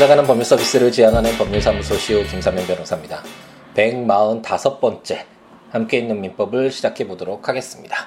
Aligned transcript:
찾아가는 0.00 0.26
법률 0.26 0.46
서비스를 0.46 0.90
지향하는 0.90 1.36
법률사무소 1.36 1.94
CEO 1.98 2.24
김사명 2.24 2.66
변호사입니다. 2.66 3.22
145번째 3.74 5.26
함께 5.68 5.98
있는 5.98 6.22
민법을 6.22 6.70
시작해 6.70 7.06
보도록 7.06 7.50
하겠습니다. 7.50 8.06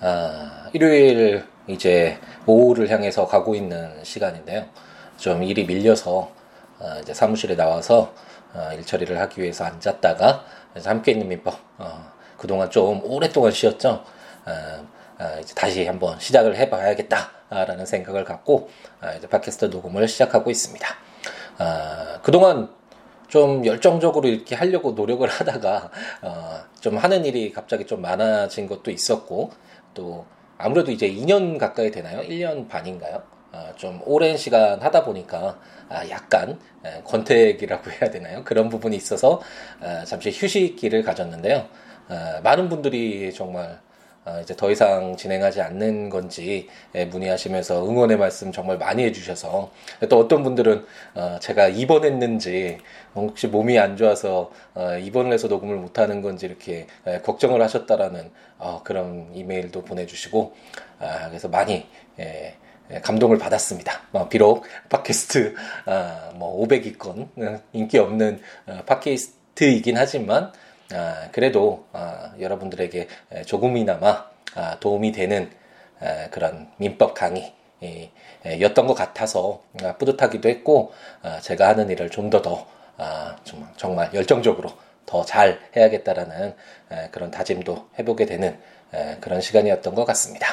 아, 0.00 0.68
일요일 0.72 1.44
이제 1.68 2.18
오후를 2.46 2.90
향해서 2.90 3.28
가고 3.28 3.54
있는 3.54 4.02
시간인데요. 4.02 4.64
좀 5.18 5.44
일이 5.44 5.64
밀려서 5.66 6.32
아, 6.80 6.98
이제 7.00 7.14
사무실에 7.14 7.54
나와서 7.54 8.12
아, 8.52 8.72
일 8.72 8.84
처리를 8.84 9.20
하기 9.20 9.40
위해서 9.40 9.62
앉았다가 9.64 10.44
함께 10.84 11.12
있는 11.12 11.28
민법 11.28 11.54
어, 11.78 12.10
그동안 12.36 12.68
좀 12.70 13.02
오랫동안 13.04 13.52
쉬었죠. 13.52 14.02
아, 15.22 15.36
아, 15.36 15.38
이제 15.38 15.54
다시 15.54 15.86
한번 15.86 16.18
시작을 16.18 16.56
해봐야겠다라는 16.56 17.86
생각을 17.86 18.24
갖고 18.24 18.68
아, 19.00 19.12
이제 19.12 19.28
팟캐스트 19.28 19.66
녹음을 19.66 20.08
시작하고 20.08 20.50
있습니다. 20.50 20.86
아, 21.58 22.18
그동안 22.22 22.70
좀 23.28 23.64
열정적으로 23.64 24.28
이렇게 24.28 24.56
하려고 24.56 24.92
노력을 24.92 25.26
하다가 25.30 25.90
어, 26.22 26.60
좀 26.80 26.96
하는 26.96 27.24
일이 27.24 27.52
갑자기 27.52 27.86
좀 27.86 28.02
많아진 28.02 28.66
것도 28.66 28.90
있었고 28.90 29.52
또 29.94 30.26
아무래도 30.58 30.90
이제 30.90 31.08
2년 31.08 31.56
가까이 31.56 31.92
되나요? 31.92 32.20
1년 32.22 32.68
반인가요? 32.68 33.22
어, 33.52 33.72
좀 33.76 34.00
오랜 34.04 34.36
시간 34.36 34.82
하다 34.82 35.04
보니까 35.04 35.58
아, 35.88 36.08
약간 36.10 36.58
에, 36.84 37.02
권태기라고 37.04 37.90
해야 37.92 38.10
되나요? 38.10 38.42
그런 38.42 38.68
부분이 38.68 38.96
있어서 38.96 39.40
아, 39.80 40.04
잠시 40.04 40.30
휴식기를 40.30 41.04
가졌는데요. 41.04 41.68
아, 42.08 42.40
많은 42.42 42.68
분들이 42.68 43.32
정말 43.32 43.64
아, 43.64 43.91
이제 44.40 44.54
더 44.54 44.70
이상 44.70 45.16
진행하지 45.16 45.60
않는 45.60 46.08
건지 46.08 46.68
예, 46.94 47.06
문의하시면서 47.06 47.84
응원의 47.88 48.18
말씀 48.18 48.52
정말 48.52 48.78
많이 48.78 49.02
해주셔서 49.02 49.70
또 50.08 50.18
어떤 50.18 50.44
분들은 50.44 50.86
어, 51.14 51.38
제가 51.40 51.68
입원했는지 51.68 52.78
혹시 53.16 53.48
몸이 53.48 53.78
안 53.80 53.96
좋아서 53.96 54.52
어, 54.74 54.96
입원을 54.96 55.32
해서 55.32 55.48
녹음을 55.48 55.76
못하는 55.76 56.22
건지 56.22 56.46
이렇게 56.46 56.86
예, 57.08 57.18
걱정을 57.18 57.60
하셨다라는 57.62 58.30
어, 58.58 58.82
그런 58.84 59.28
이메일도 59.34 59.82
보내주시고 59.82 60.54
아, 61.00 61.28
그래서 61.28 61.48
많이 61.48 61.86
예, 62.20 62.54
감동을 63.02 63.38
받았습니다. 63.38 64.02
비록 64.28 64.64
팟캐스트 64.90 65.54
뭐 66.34 66.62
500위권 66.66 67.62
인기 67.72 67.96
없는 67.98 68.40
팟캐스트 68.84 69.64
이긴 69.64 69.96
하지만 69.96 70.52
아, 70.94 71.28
그래도 71.32 71.86
아, 71.92 72.32
여러분들에게 72.40 73.08
조금이나마 73.46 74.26
아, 74.54 74.78
도움이 74.80 75.12
되는 75.12 75.50
아, 76.00 76.28
그런 76.30 76.70
민법 76.76 77.14
강의 77.14 77.54
였던 78.60 78.86
것 78.86 78.94
같아서 78.94 79.62
아, 79.82 79.96
뿌듯하기도 79.96 80.48
했고 80.48 80.92
아, 81.22 81.40
제가 81.40 81.68
하는 81.68 81.90
일을 81.90 82.10
좀 82.10 82.30
더더 82.30 82.66
정말 83.76 84.12
열정적으로 84.14 84.70
더 85.06 85.24
잘 85.24 85.60
해야겠다라는 85.76 86.54
그런 87.10 87.30
다짐도 87.30 87.88
해보게 87.98 88.26
되는 88.26 88.58
그런 89.20 89.40
시간이었던 89.40 89.94
것 89.94 90.04
같습니다. 90.04 90.46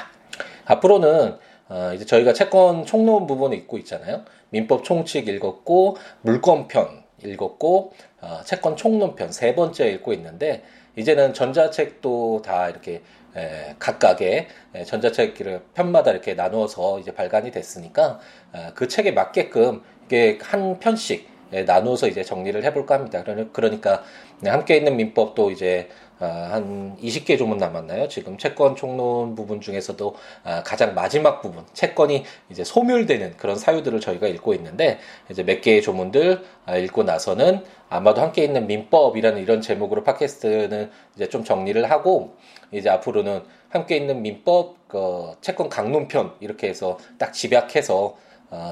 앞으로는 0.66 1.38
어, 1.70 1.92
이제 1.94 2.04
저희가 2.04 2.34
채권 2.34 2.86
총론 2.86 3.28
부분이 3.28 3.56
있고 3.58 3.78
있잖아요. 3.78 4.24
민법 4.50 4.84
총칙 4.84 5.28
읽었고 5.28 5.98
물권편 6.22 7.04
읽었고 7.24 7.94
어, 8.22 8.42
채권 8.46 8.76
총론편 8.76 9.32
세 9.32 9.56
번째 9.56 9.90
읽고 9.92 10.14
있는데 10.14 10.64
이제는 10.96 11.34
전자책도 11.34 12.42
다 12.44 12.70
이렇게 12.70 13.02
에, 13.36 13.76
각각의 13.80 14.48
에, 14.76 14.84
전자책을 14.84 15.62
편마다 15.74 16.12
이렇게 16.12 16.34
나누어서 16.34 17.00
이제 17.00 17.14
발간이 17.14 17.52
됐으니까 17.52 18.20
어, 18.54 18.72
그 18.74 18.88
책에 18.88 19.12
맞게끔 19.12 19.84
이게 20.06 20.40
한 20.42 20.80
편씩 20.80 21.30
에, 21.54 21.64
나누어서 21.64 22.08
이제 22.08 22.24
정리를 22.24 22.64
해볼까 22.64 22.96
합니다. 22.96 23.24
그러니까 23.54 24.04
함께 24.46 24.78
있는 24.78 24.98
민법도 24.98 25.52
이제 25.52 25.90
아, 25.90 26.09
한 26.26 26.98
20개 26.98 27.38
조문 27.38 27.58
남았나요? 27.58 28.08
지금 28.10 28.38
채권 28.38 28.76
총론 28.76 29.36
부분 29.36 29.62
중에서도 29.62 30.16
아, 30.44 30.64
가장 30.64 30.94
마지막 30.94 31.42
부분, 31.42 31.64
채권이 31.74 32.26
이제 32.50 32.64
소멸되는 32.64 33.38
그런 33.38 33.56
사유들을 33.56 34.00
저희가 34.02 34.28
읽고 34.28 34.54
있는데 34.56 35.00
이제 35.30 35.44
몇 35.44 35.62
개의 35.62 35.82
조문들 35.82 36.44
아, 36.66 36.78
읽고 36.78 37.04
나서는 37.04 37.64
아마도 37.90 38.22
함께 38.22 38.44
있는 38.44 38.68
민법이라는 38.68 39.42
이런 39.42 39.62
제목으로 39.62 40.04
팟캐스트는 40.04 40.92
이제 41.16 41.30
좀 41.30 41.44
정리를 41.44 41.90
하고 41.90 42.36
이제 42.72 42.90
앞으로는 42.90 43.44
함께 43.70 43.98
있는 43.98 44.22
민법 44.22 44.88
그 44.88 45.32
채권 45.42 45.70
강론편 45.70 46.34
이렇게 46.40 46.68
해서 46.68 46.98
딱 47.18 47.32
집약해서 47.32 47.96
어, 48.06 48.18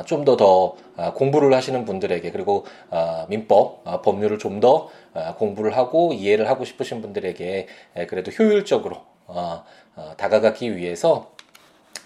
좀 0.05 0.25
더더 0.25 0.75
어, 0.95 1.13
공부를 1.13 1.53
하시는 1.53 1.85
분들에게 1.85 2.31
그리고 2.31 2.65
어, 2.89 3.25
민법 3.29 3.81
어, 3.85 4.01
법률을 4.01 4.39
좀더 4.39 4.89
어, 5.13 5.35
공부를 5.38 5.77
하고 5.77 6.13
이해를 6.13 6.49
하고 6.49 6.65
싶으신 6.65 7.01
분들에게 7.01 7.67
에, 7.95 8.05
그래도 8.07 8.31
효율적으로 8.31 9.01
다가가기 10.17 10.77
위해서 10.77 11.31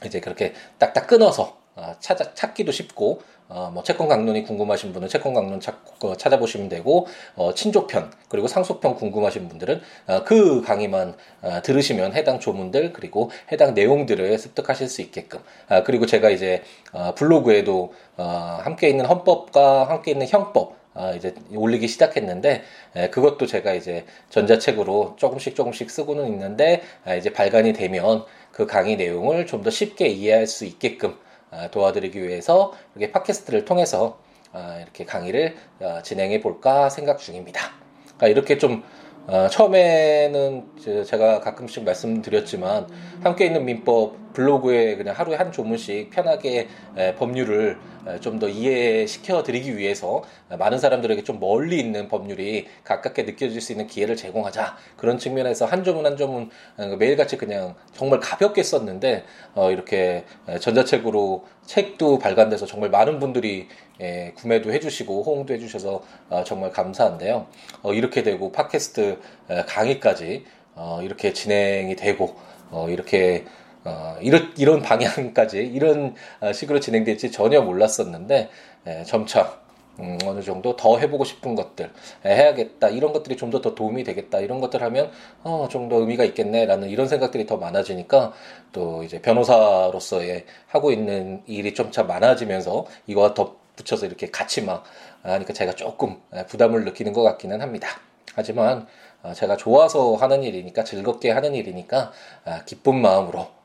이제 0.06 0.20
그렇게 0.20 0.54
딱딱 0.80 1.08
끊어서 1.08 1.62
어, 1.76 1.96
찾아, 2.00 2.34
찾기도 2.34 2.72
쉽고 2.72 3.22
어, 3.54 3.70
뭐 3.74 3.84
채권 3.84 4.08
강론이 4.08 4.44
궁금하신 4.44 4.94
분은 4.94 5.10
채권 5.10 5.34
강론 5.34 5.60
찾, 5.60 5.76
어, 6.04 6.16
찾아보시면 6.16 6.70
되고 6.70 7.08
어, 7.36 7.54
친족편 7.54 8.10
그리고 8.30 8.48
상속편 8.48 8.96
궁금하신 8.96 9.50
분들은 9.50 9.82
어, 10.08 10.24
그 10.24 10.62
강의만 10.62 11.16
어, 11.42 11.62
들으시면 11.62 12.14
해당 12.14 12.40
조문들 12.40 12.94
그리고 12.94 13.30
해당 13.52 13.74
내용들을 13.74 14.38
습득하실 14.38 14.88
수 14.88 15.02
있게끔 15.02 15.40
아, 15.68 15.84
그리고 15.84 16.06
제가 16.06 16.30
이제 16.30 16.64
어, 16.94 17.14
블로그에도 17.16 17.94
어, 18.18 18.60
함께 18.64 18.88
있는 18.90 19.06
헌법과 19.06 19.90
함께 19.90 20.12
있는 20.12 20.28
형법 20.28 20.76
아, 20.94 21.12
이제 21.12 21.34
올리기 21.54 21.88
시작했는데 21.88 22.64
에, 22.96 23.10
그것도 23.10 23.46
제가 23.48 23.74
이제 23.74 24.06
전자책으로 24.30 25.16
조금씩 25.18 25.56
조금씩 25.56 25.90
쓰고는 25.90 26.28
있는데 26.28 26.82
아, 27.06 27.16
이제 27.16 27.32
발간이 27.32 27.74
되면 27.74 28.26
그 28.52 28.66
강의 28.66 28.96
내용을 28.98 29.46
좀 29.46 29.62
더 29.64 29.70
쉽게 29.70 30.08
이해할 30.08 30.48
수 30.48 30.66
있게끔 30.66 31.12
아, 31.12 31.31
도와드리기 31.72 32.22
위해서 32.22 32.74
이렇게 32.96 33.12
팟캐스트를 33.12 33.66
통해서 33.66 34.20
아, 34.54 34.80
이렇게 34.82 35.06
강의를 35.06 35.56
어, 35.80 36.00
진행해 36.04 36.42
볼까 36.42 36.90
생각 36.90 37.20
중입니다. 37.20 37.62
그러니까 38.04 38.28
이렇게 38.28 38.58
좀 38.58 38.84
어, 39.28 39.48
처음에는 39.50 41.04
제가 41.06 41.40
가끔씩 41.40 41.84
말씀드렸지만 41.84 42.88
함께 43.24 43.46
있는 43.46 43.66
민법 43.66 44.21
블로그에 44.34 44.96
그냥 44.96 45.16
하루에 45.16 45.36
한 45.36 45.52
조문씩 45.52 46.10
편하게 46.10 46.68
에, 46.98 47.16
법률을 47.16 47.78
좀 48.20 48.42
더 48.42 48.50
이해시켜 48.50 49.44
드리기 49.44 49.78
위해서 49.78 50.24
많은 50.50 50.80
사람들에게 50.80 51.24
좀 51.24 51.40
멀리 51.40 51.80
있는 51.80 52.08
법률이 52.08 52.68
가깝게 52.84 53.24
느껴질 53.24 53.62
수 53.62 53.72
있는 53.72 53.86
기회를 53.86 54.16
제공하자 54.16 54.76
그런 54.98 55.20
측면에서 55.20 55.66
한 55.66 55.84
조문 55.84 56.08
한 56.08 56.18
조문 56.18 56.50
어, 56.78 56.96
매일같이 56.98 57.38
그냥 57.38 57.76
정말 57.94 58.20
가볍게 58.20 58.64
썼는데 58.64 59.26
어, 59.54 59.70
이렇게 59.70 60.26
전자책으로 60.60 61.46
책도 61.68 62.18
발간돼서 62.18 62.66
정말 62.66 62.90
많은 62.90 63.20
분들이 63.20 63.68
예, 64.02 64.34
구매도 64.36 64.74
해주시고 64.74 65.22
호응도 65.22 65.54
해주셔서 65.54 66.04
어, 66.30 66.44
정말 66.44 66.72
감사한데요. 66.72 67.46
어, 67.84 67.94
이렇게 67.94 68.24
되고 68.24 68.52
팟캐스트 68.52 69.20
강의까지 69.68 70.46
어, 70.74 71.02
이렇게 71.04 71.34
진행이 71.34 71.96
되고 71.96 72.36
어, 72.72 72.90
이렇게 72.90 73.46
어, 73.84 74.18
이런 74.22 74.54
이런 74.58 74.82
방향까지 74.82 75.58
이런 75.60 76.16
어, 76.40 76.54
식으로 76.54 76.80
진행될지 76.80 77.32
전혀 77.32 77.62
몰랐었는데 77.62 78.50
예, 78.88 79.04
점차 79.06 79.60
음, 80.00 80.18
어느 80.26 80.42
정도 80.42 80.76
더 80.76 80.98
해보고 80.98 81.24
싶은 81.26 81.54
것들 81.56 81.92
해야겠다 82.26 82.90
이런 82.90 83.12
것들이 83.14 83.36
좀 83.38 83.52
더 83.52 83.62
더 83.62 83.76
도움이 83.76 84.04
되겠다 84.04 84.40
이런 84.40 84.60
것들 84.62 84.82
하면 84.84 85.12
어, 85.44 85.68
좀 85.70 85.90
더 85.90 85.98
의미가 85.98 86.24
있겠네라는 86.26 86.90
이런 86.90 87.08
생각들이 87.08 87.46
더 87.46 87.58
많아지니까 87.58 88.34
또 88.72 89.04
이제 89.04 89.22
변호사로서의 89.22 90.46
하고 90.68 90.92
있는 90.92 91.44
일이 91.48 91.74
좀차 91.74 92.04
많아지면서 92.04 92.86
이거와 93.08 93.34
더 93.34 93.56
붙여서 93.76 94.06
이렇게 94.06 94.30
같이 94.32 94.62
막 94.64 94.84
하니까 95.24 95.54
제가 95.54 95.74
조금 95.74 96.18
부담을 96.48 96.84
느끼는 96.86 97.14
것 97.14 97.24
같기는 97.24 97.62
합니다. 97.62 97.88
하지만 98.36 98.88
어, 99.24 99.34
제가 99.34 99.58
좋아서 99.58 100.16
하는 100.16 100.44
일이니까 100.44 100.84
즐겁게 100.84 101.32
하는 101.32 101.54
일이니까 101.56 102.12
아, 102.46 102.64
기쁜 102.66 103.02
마음으로 103.02 103.42
아, 103.42 103.46
아, 103.46 103.61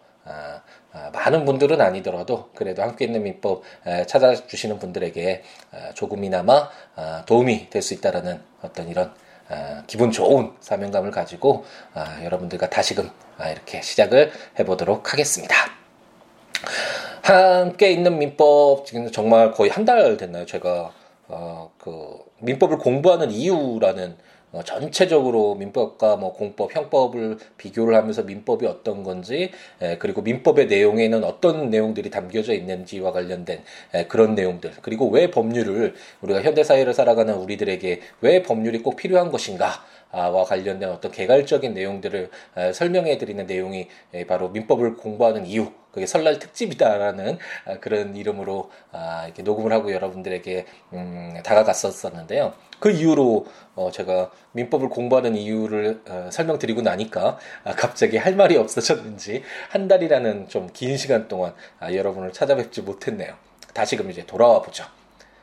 많은 1.13 1.45
분들은 1.45 1.81
아니더라도 1.81 2.51
그래도 2.55 2.83
함께 2.83 3.05
있는 3.05 3.23
민법 3.23 3.63
찾아주시는 4.07 4.79
분들에게 4.79 5.43
조금이나마 5.95 6.69
도움이 7.27 7.71
될 7.71 7.83
수 7.83 7.95
있다라는 7.95 8.41
어떤 8.63 8.89
이런 8.89 9.13
기분 9.87 10.11
좋은 10.11 10.53
사명감을 10.61 11.11
가지고 11.11 11.65
여러분들과 12.25 12.69
다시금 12.71 13.09
이렇게 13.53 13.81
시작을 13.83 14.33
해보도록 14.59 15.13
하겠습니다. 15.13 15.55
함께 17.23 17.91
있는 17.93 18.19
민법 18.19 18.87
지금 18.87 19.11
정말 19.11 19.53
거의 19.53 19.71
한 19.71 19.85
달 19.85 20.17
됐나요? 20.17 20.47
제가 20.47 20.93
어, 21.29 21.73
그 21.79 22.19
민법을 22.39 22.79
공부하는 22.79 23.31
이유라는 23.33 24.17
어, 24.53 24.63
전체적으로 24.63 25.57
민법과 25.57 26.17
뭐 26.17 26.33
공법, 26.33 26.75
형법을 26.75 27.39
비교를 27.57 27.97
하면서 27.97 28.23
민법이 28.23 28.67
어떤 28.67 29.03
건지 29.03 29.51
에, 29.83 29.99
그리고 29.99 30.23
민법의 30.23 30.67
내용에는 30.69 31.25
어떤 31.25 31.69
내용들이 31.69 32.11
담겨져 32.11 32.55
있는지와 32.55 33.13
관련된 33.13 33.63
에, 33.95 34.07
그런 34.07 34.35
내용들. 34.35 34.73
그리고 34.83 35.09
왜 35.09 35.31
법률을 35.31 35.95
우리가 36.21 36.43
현대 36.43 36.63
사회를 36.63 36.95
살아가는 36.95 37.35
우리들에게 37.35 38.01
왜 38.21 38.43
법률이 38.43 38.83
꼭 38.83 38.97
필요한 38.97 39.31
것인가 39.31 39.85
와 40.13 40.45
관련된 40.45 40.89
어떤 40.89 41.11
개괄적인 41.11 41.75
내용들을 41.75 42.31
설명해 42.73 43.19
드리는 43.19 43.47
내용이 43.47 43.89
바로 44.27 44.49
민법을 44.49 44.97
공부하는 44.97 45.47
이유 45.47 45.73
그게 45.97 46.05
설날 46.07 46.39
특집이다라는 46.39 47.39
아, 47.65 47.79
그런 47.79 48.15
이름으로 48.17 48.71
아, 48.93 49.25
이렇게 49.25 49.43
녹음을 49.43 49.73
하고 49.73 49.91
여러분들에게 49.95 50.67
음, 50.93 51.41
다가갔었었는데요. 51.43 52.53
그 52.81 52.91
이후로 52.91 53.47
어 53.77 53.91
제가 53.91 54.31
민법을 54.53 54.91
공부하는 54.91 55.35
이유를 55.37 56.03
어 56.07 56.29
설명드리고 56.31 56.83
나니까 56.83 57.39
아 57.65 57.73
갑자기 57.75 58.19
할 58.19 58.37
말이 58.37 58.59
없어졌는지 58.59 59.43
한 59.71 59.89
달이라는 59.89 60.49
좀 60.49 60.69
긴 60.75 60.99
시간 60.99 61.29
동안 61.29 61.55
아 61.81 61.95
여러분을 61.95 62.33
찾아뵙지 62.35 62.83
못했네요. 62.83 63.35
다시금 63.73 64.11
이제 64.11 64.27
돌아와 64.27 64.61
보죠. 64.61 64.85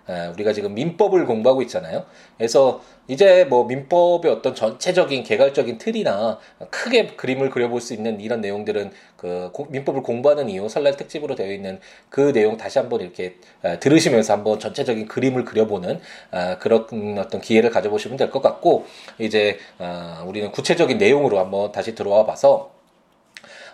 예, 0.09 0.27
우리가 0.33 0.53
지금 0.53 0.73
민법을 0.73 1.25
공부하고 1.25 1.61
있잖아요. 1.63 2.05
그래서 2.37 2.81
이제 3.07 3.45
뭐 3.45 3.65
민법의 3.65 4.31
어떤 4.31 4.55
전체적인 4.55 5.23
개괄적인 5.23 5.77
틀이나 5.77 6.39
크게 6.69 7.07
그림을 7.07 7.49
그려볼 7.49 7.81
수 7.81 7.93
있는 7.93 8.19
이런 8.21 8.41
내용들은 8.41 8.91
그 9.17 9.51
민법을 9.69 10.01
공부하는 10.03 10.49
이유 10.49 10.67
설날 10.69 10.95
특집으로 10.97 11.35
되어 11.35 11.51
있는 11.51 11.79
그 12.09 12.33
내용 12.33 12.57
다시 12.57 12.79
한번 12.79 13.01
이렇게 13.01 13.35
예, 13.65 13.79
들으시면서 13.79 14.33
한번 14.33 14.59
전체적인 14.59 15.07
그림을 15.07 15.45
그려보는 15.45 15.99
아, 16.31 16.57
그런 16.59 16.85
어떤 17.17 17.41
기회를 17.41 17.69
가져보시면 17.69 18.17
될 18.17 18.29
것 18.33 18.41
같고 18.41 18.85
이제 19.19 19.57
아, 19.79 20.23
우리는 20.27 20.51
구체적인 20.51 20.97
내용으로 20.97 21.39
한번 21.39 21.71
다시 21.71 21.93
들어와 21.95 22.25
봐서 22.25 22.71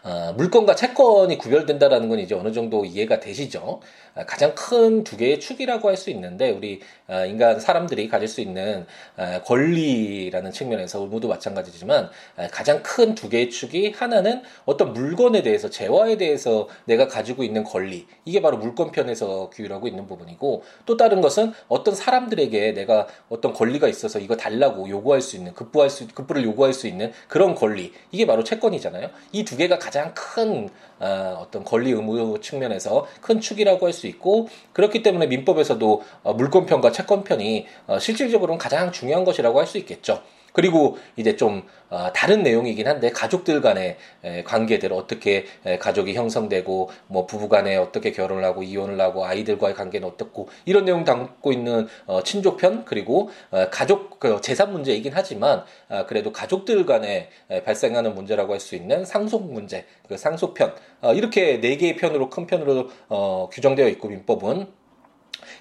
어, 0.04 0.34
물건과 0.38 0.76
채권이 0.76 1.38
구별된다라는 1.38 2.08
건 2.10 2.20
이제 2.20 2.34
어느 2.36 2.52
정도 2.54 2.86
이해가 2.86 3.20
되시죠? 3.20 3.82
아, 4.16 4.26
가장 4.26 4.56
큰 4.56 5.04
두 5.04 5.18
개의 5.18 5.40
축이라고 5.40 5.88
할 5.90 5.98
수 5.98 6.10
있는데 6.12 6.52
우리 6.52 6.80
아, 7.08 7.26
인간 7.26 7.60
사람들이 7.60 8.08
가질 8.08 8.28
수 8.28 8.40
있는 8.42 8.86
아, 9.18 9.42
권리라는 9.44 10.52
측면에서 10.52 11.06
모두 11.06 11.28
마찬가지지만 11.28 12.10
가장 12.52 12.82
큰 12.84 13.16
두 13.16 13.28
개의 13.30 13.50
축이 13.50 13.92
하나는 13.96 14.42
어떤 14.66 14.94
물건에 14.94 15.42
대해서 15.42 15.70
재화에 15.70 16.16
대해서 16.18 16.68
내가 16.86 17.08
가지고 17.08 17.44
있는 17.44 17.64
권리 17.66 18.08
이게 18.24 18.42
바로 18.42 18.58
물건편에서 18.58 19.50
규율하고 19.50 19.88
있는 19.88 20.08
부분이고 20.08 20.64
또 20.86 20.96
다른 20.98 21.20
것은 21.22 21.52
어떤 21.68 21.96
사람들에게 21.96 22.74
내가 22.74 23.08
어떤 23.30 23.52
권리가 23.54 23.88
있어서 23.90 24.20
이거 24.20 24.38
달라고 24.38 24.88
요구할 24.90 25.22
수 25.22 25.36
있는 25.36 25.54
급부할 25.54 25.90
수 25.90 26.08
급부를 26.08 26.44
요구할 26.46 26.74
수 26.74 26.88
있는 26.88 27.12
그런 27.28 27.56
권리 27.56 27.92
이게 28.12 28.26
바로 28.26 28.44
채권이잖아요. 28.46 29.10
이 29.34 29.44
두 29.50 29.58
개가 29.58 29.80
가장 29.90 30.14
큰 30.14 30.70
어, 31.00 31.48
떤 31.50 31.64
권리 31.64 31.90
의무 31.92 32.40
측면에서 32.42 33.08
큰 33.22 33.42
축이라고 33.42 33.88
할 33.88 33.94
수 33.94 34.06
있고 34.06 34.48
그렇기 34.72 35.02
때문에 35.02 35.26
민법에서도 35.26 36.04
어, 36.24 36.34
물권편과 36.34 36.92
채권편이 36.92 37.66
어, 37.88 37.98
실질적으로는 37.98 38.60
가장 38.60 38.92
중요한 38.92 39.26
것이라고 39.26 39.60
할 39.60 39.66
수 39.66 39.80
있겠죠. 39.80 40.22
그리고 40.54 40.98
이제 41.16 41.36
좀 41.36 41.64
어, 41.90 42.12
다른 42.14 42.44
내용이긴 42.44 42.88
한데 42.88 43.10
가족들 43.10 43.62
간의 43.62 43.98
에, 44.24 44.44
관계들 44.44 44.94
어떻게 44.94 45.46
에, 45.66 45.80
가족이 45.80 46.14
형성되고 46.14 46.90
뭐 47.08 47.26
부부 47.26 47.50
간에 47.50 47.76
어떻게 47.78 48.12
결혼을 48.12 48.44
하고 48.44 48.62
이혼을 48.62 49.02
하고 49.02 49.26
아이들과의 49.26 49.74
관계는 49.74 50.08
어떻고 50.08 50.50
이런 50.66 50.86
내용 50.86 51.04
담고 51.04 51.52
있는 51.52 51.88
어, 52.06 52.22
친족편 52.22 52.86
그리고 52.86 53.30
어, 53.50 53.70
가족 53.72 54.20
그 54.20 54.40
재산 54.42 54.72
문제이긴 54.72 55.14
하지만 55.16 55.64
아, 55.88 56.06
그래도 56.06 56.32
가족들 56.32 56.86
간에 56.86 57.30
에, 57.50 57.64
발생하는 57.64 58.14
문제라고 58.14 58.54
할 58.54 58.60
수 58.60 58.76
있는 58.76 59.06
상속 59.06 59.52
문제 59.52 59.86
그 60.08 60.18
상속편 60.18 60.76
어, 61.02 61.14
이렇게 61.14 61.62
네 61.62 61.78
개의 61.78 61.96
편으로 61.96 62.30
큰 62.30 62.46
편으로 62.46 62.90
어, 63.08 63.50
규정되어 63.52 63.88
있고 63.88 64.10
민법은 64.10 64.68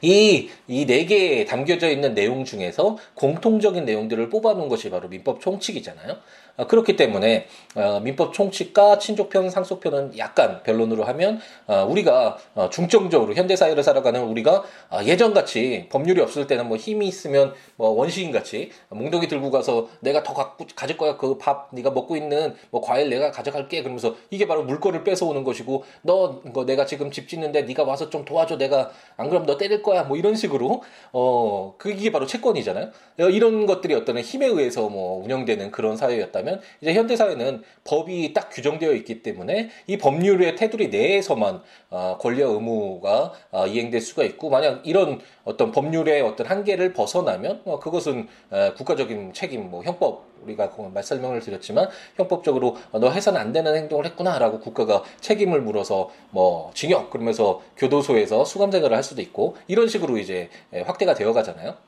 이, 0.03 0.49
이 0.69 0.87
네 0.87 1.05
개에 1.07 1.45
담겨져 1.45 1.91
있는 1.91 2.15
내용 2.15 2.45
중에서 2.45 2.99
공통적인 3.15 3.85
내용들을 3.85 4.29
뽑아놓은 4.31 4.69
것이 4.69 4.91
바로 4.91 5.09
민법 5.09 5.41
총칙이잖아요. 5.41 6.17
어, 6.59 6.67
그렇기 6.67 6.97
때문에 6.97 7.47
어, 7.77 8.01
민법 8.01 8.35
총칙과 8.35 8.99
친족편, 8.99 9.49
상속편은 9.49 10.19
약간 10.19 10.63
변론으로 10.65 11.05
하면 11.05 11.41
어, 11.67 11.87
우리가 11.89 12.37
중점적으로 12.71 13.33
현대 13.35 13.57
사회를 13.57 13.83
살아가는 13.83 14.21
우리가 14.23 14.65
예전 15.05 15.33
같이 15.33 15.87
법률이 15.91 16.21
없을 16.21 16.47
때는 16.47 16.69
뭐 16.69 16.77
힘이 16.77 17.09
있으면 17.09 17.55
뭐 17.77 17.91
원시인 17.91 18.33
같이 18.33 18.71
몽둥이 18.91 19.29
들고 19.29 19.51
가서 19.51 19.89
내가 20.01 20.23
더 20.23 20.35
갖고 20.35 20.67
가질 20.77 20.97
거야. 20.99 21.17
그 21.17 21.39
밥 21.39 21.69
네가 21.73 21.91
먹고 21.93 22.17
있는 22.17 22.55
뭐 22.71 22.81
과일 22.81 23.09
내가 23.11 23.31
가져갈게. 23.31 23.83
그러면서 23.83 24.17
이게 24.31 24.47
바로 24.49 24.65
물건을 24.65 25.05
뺏어오는 25.05 25.45
것이고 25.45 25.85
너뭐 26.03 26.67
내가 26.67 26.85
지금 26.85 27.11
집 27.13 27.29
짓는데 27.29 27.63
네가 27.63 27.85
와서 27.85 28.11
좀 28.11 28.25
도와줘. 28.25 28.59
내가 28.59 28.91
안 29.17 29.29
그럼 29.29 29.47
너 29.47 29.57
때릴 29.57 29.83
거야. 29.83 30.03
뭐 30.03 30.17
이런 30.17 30.35
식으로 30.35 30.83
어 31.13 31.75
그게 31.79 32.11
바로 32.11 32.27
채권이잖아요. 32.27 32.91
이런 33.31 33.67
것들이 33.67 33.95
어떤 33.95 34.19
힘에 34.19 34.47
의해서 34.47 34.89
뭐 34.89 35.23
운영되는 35.25 35.71
그런 35.71 35.97
사회였다면 35.97 36.48
뭐냐면 36.49 36.61
이제 36.81 36.95
현대 36.95 37.15
사회는 37.17 37.63
법이 37.85 38.33
딱 38.33 38.49
규정되어 38.51 38.93
있기 38.95 39.23
때문에 39.23 39.69
이 39.87 39.99
법률의 39.99 40.57
테두리 40.57 40.89
내에서만 40.89 41.63
어, 41.91 42.17
권리와 42.19 42.51
의무가 42.51 43.33
어, 43.51 43.67
이행될 43.67 44.01
수가 44.01 44.25
있고 44.25 44.49
만약 44.49 44.87
이런 44.87 45.21
어떤 45.45 45.71
법률의 45.71 46.23
어떤 46.23 46.47
한계를 46.47 46.95
벗어나면 46.95 47.63
어, 47.65 47.79
그것은 47.79 48.27
어, 48.51 48.73
국가적인 48.77 49.33
책임 49.35 49.71
뭐 49.71 49.83
형법 49.83 50.27
우리가 50.43 50.73
말 50.95 51.03
설명을 51.03 51.41
드렸지만 51.41 51.89
형법적으로 52.17 52.77
어, 52.93 52.99
너 52.99 53.11
해서는 53.11 53.41
안 53.41 53.53
되는 53.53 53.77
행동을 53.77 54.07
했구나라고 54.07 54.61
국가가 54.61 55.03
책임을 55.21 55.61
물어서 55.61 56.11
뭐 56.31 56.71
징역 56.75 57.11
그러면서 57.11 57.61
교도소에서 57.77 58.45
수감 58.45 58.71
생활을 58.71 58.97
할 58.97 59.03
수도 59.03 59.21
있고 59.21 59.57
이런 59.67 59.89
식으로 59.89 60.19
이제 60.19 60.49
확대가 60.87 61.15
되어 61.15 61.33
가잖아요. 61.33 61.88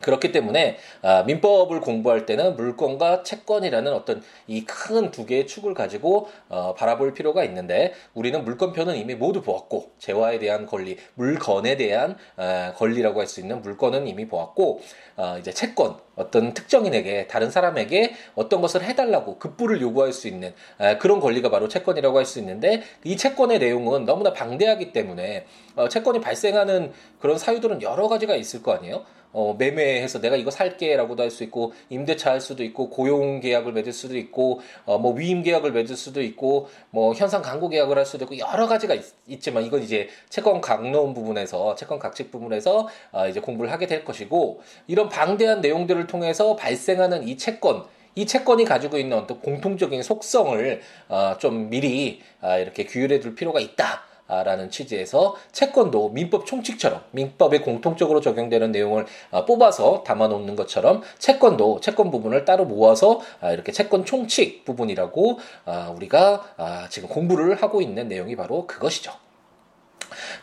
그렇기 0.00 0.32
때문에 0.32 0.78
아, 1.02 1.22
민법을 1.24 1.80
공부할 1.80 2.26
때는 2.26 2.56
물권과 2.56 3.22
채권이라는 3.22 3.92
어떤 3.92 4.22
이 4.46 4.64
큰 4.64 5.10
두 5.10 5.26
개의 5.26 5.46
축을 5.46 5.74
가지고 5.74 6.28
어, 6.48 6.74
바라볼 6.74 7.14
필요가 7.14 7.44
있는데 7.44 7.92
우리는 8.14 8.44
물권편은 8.44 8.96
이미 8.96 9.14
모두 9.14 9.42
보았고 9.42 9.92
재화에 9.98 10.38
대한 10.38 10.66
권리, 10.66 10.96
물건에 11.14 11.76
대한 11.76 12.16
어, 12.36 12.72
권리라고 12.76 13.20
할 13.20 13.26
수 13.26 13.40
있는 13.40 13.62
물건은 13.62 14.06
이미 14.08 14.26
보았고 14.26 14.80
어, 15.16 15.36
이제 15.38 15.52
채권 15.52 15.96
어떤 16.16 16.52
특정인에게 16.54 17.26
다른 17.28 17.50
사람에게 17.50 18.14
어떤 18.34 18.60
것을 18.60 18.82
해달라고 18.82 19.38
급부를 19.38 19.80
요구할 19.80 20.12
수 20.12 20.26
있는 20.28 20.52
에, 20.80 20.96
그런 20.98 21.20
권리가 21.20 21.50
바로 21.50 21.68
채권이라고 21.68 22.18
할 22.18 22.24
수 22.24 22.38
있는데 22.40 22.82
이 23.04 23.16
채권의 23.16 23.58
내용은 23.58 24.04
너무나 24.04 24.32
방대하기 24.32 24.92
때문에 24.92 25.46
어, 25.76 25.88
채권이 25.88 26.20
발생하는 26.20 26.92
그런 27.20 27.38
사유들은 27.38 27.82
여러 27.82 28.08
가지가 28.08 28.34
있을 28.36 28.62
거 28.62 28.72
아니에요. 28.72 29.04
어, 29.32 29.54
매매해서 29.58 30.20
내가 30.20 30.36
이거 30.36 30.50
살게라고도 30.50 31.22
할 31.22 31.30
수 31.30 31.44
있고 31.44 31.72
임대차 31.88 32.30
할 32.32 32.40
수도 32.40 32.62
있고 32.64 32.90
고용 32.90 33.40
계약을 33.40 33.72
맺을 33.72 33.92
수도 33.92 34.16
있고 34.18 34.60
어, 34.84 34.98
뭐 34.98 35.14
위임 35.14 35.42
계약을 35.42 35.72
맺을 35.72 35.96
수도 35.96 36.20
있고 36.22 36.68
뭐 36.90 37.14
현상 37.14 37.40
강구 37.40 37.68
계약을 37.68 37.96
할 37.96 38.04
수도 38.04 38.24
있고 38.24 38.36
여러 38.38 38.66
가지가 38.66 38.94
있, 39.26 39.40
지만 39.40 39.64
이건 39.64 39.82
이제 39.82 40.08
채권 40.28 40.60
강론 40.60 41.14
부분에서 41.14 41.76
채권 41.76 41.98
각칙 41.98 42.30
부분에서 42.30 42.88
어, 43.12 43.28
이제 43.28 43.40
공부를 43.40 43.72
하게 43.72 43.86
될 43.86 44.04
것이고 44.04 44.60
이런 44.86 45.08
방대한 45.08 45.60
내용들을 45.60 46.06
통해서 46.06 46.56
발생하는 46.56 47.26
이 47.26 47.36
채권 47.36 47.84
이 48.16 48.26
채권이 48.26 48.64
가지고 48.64 48.98
있는 48.98 49.16
어떤 49.16 49.40
공통적인 49.40 50.02
속성을 50.02 50.80
어, 51.08 51.36
좀 51.38 51.70
미리 51.70 52.20
어, 52.42 52.58
이렇게 52.58 52.84
규율해 52.84 53.20
둘 53.20 53.34
필요가 53.34 53.60
있다. 53.60 54.09
라는 54.30 54.70
취지에서 54.70 55.34
채권도 55.50 56.10
민법 56.10 56.46
총칙처럼 56.46 57.02
민법에 57.10 57.60
공통적으로 57.60 58.20
적용되는 58.20 58.70
내용을 58.70 59.06
아, 59.32 59.44
뽑아서 59.44 60.04
담아 60.04 60.28
놓는 60.28 60.54
것처럼 60.56 61.02
채권도 61.18 61.80
채권 61.80 62.10
부분을 62.10 62.44
따로 62.44 62.64
모아서 62.64 63.20
아, 63.40 63.52
이렇게 63.52 63.72
채권 63.72 64.04
총칙 64.04 64.64
부분이라고 64.64 65.38
아, 65.64 65.92
우리가 65.94 66.88
지금 66.90 67.08
공부를 67.08 67.60
하고 67.62 67.82
있는 67.82 68.08
내용이 68.08 68.36
바로 68.36 68.66
그것이죠. 68.66 69.12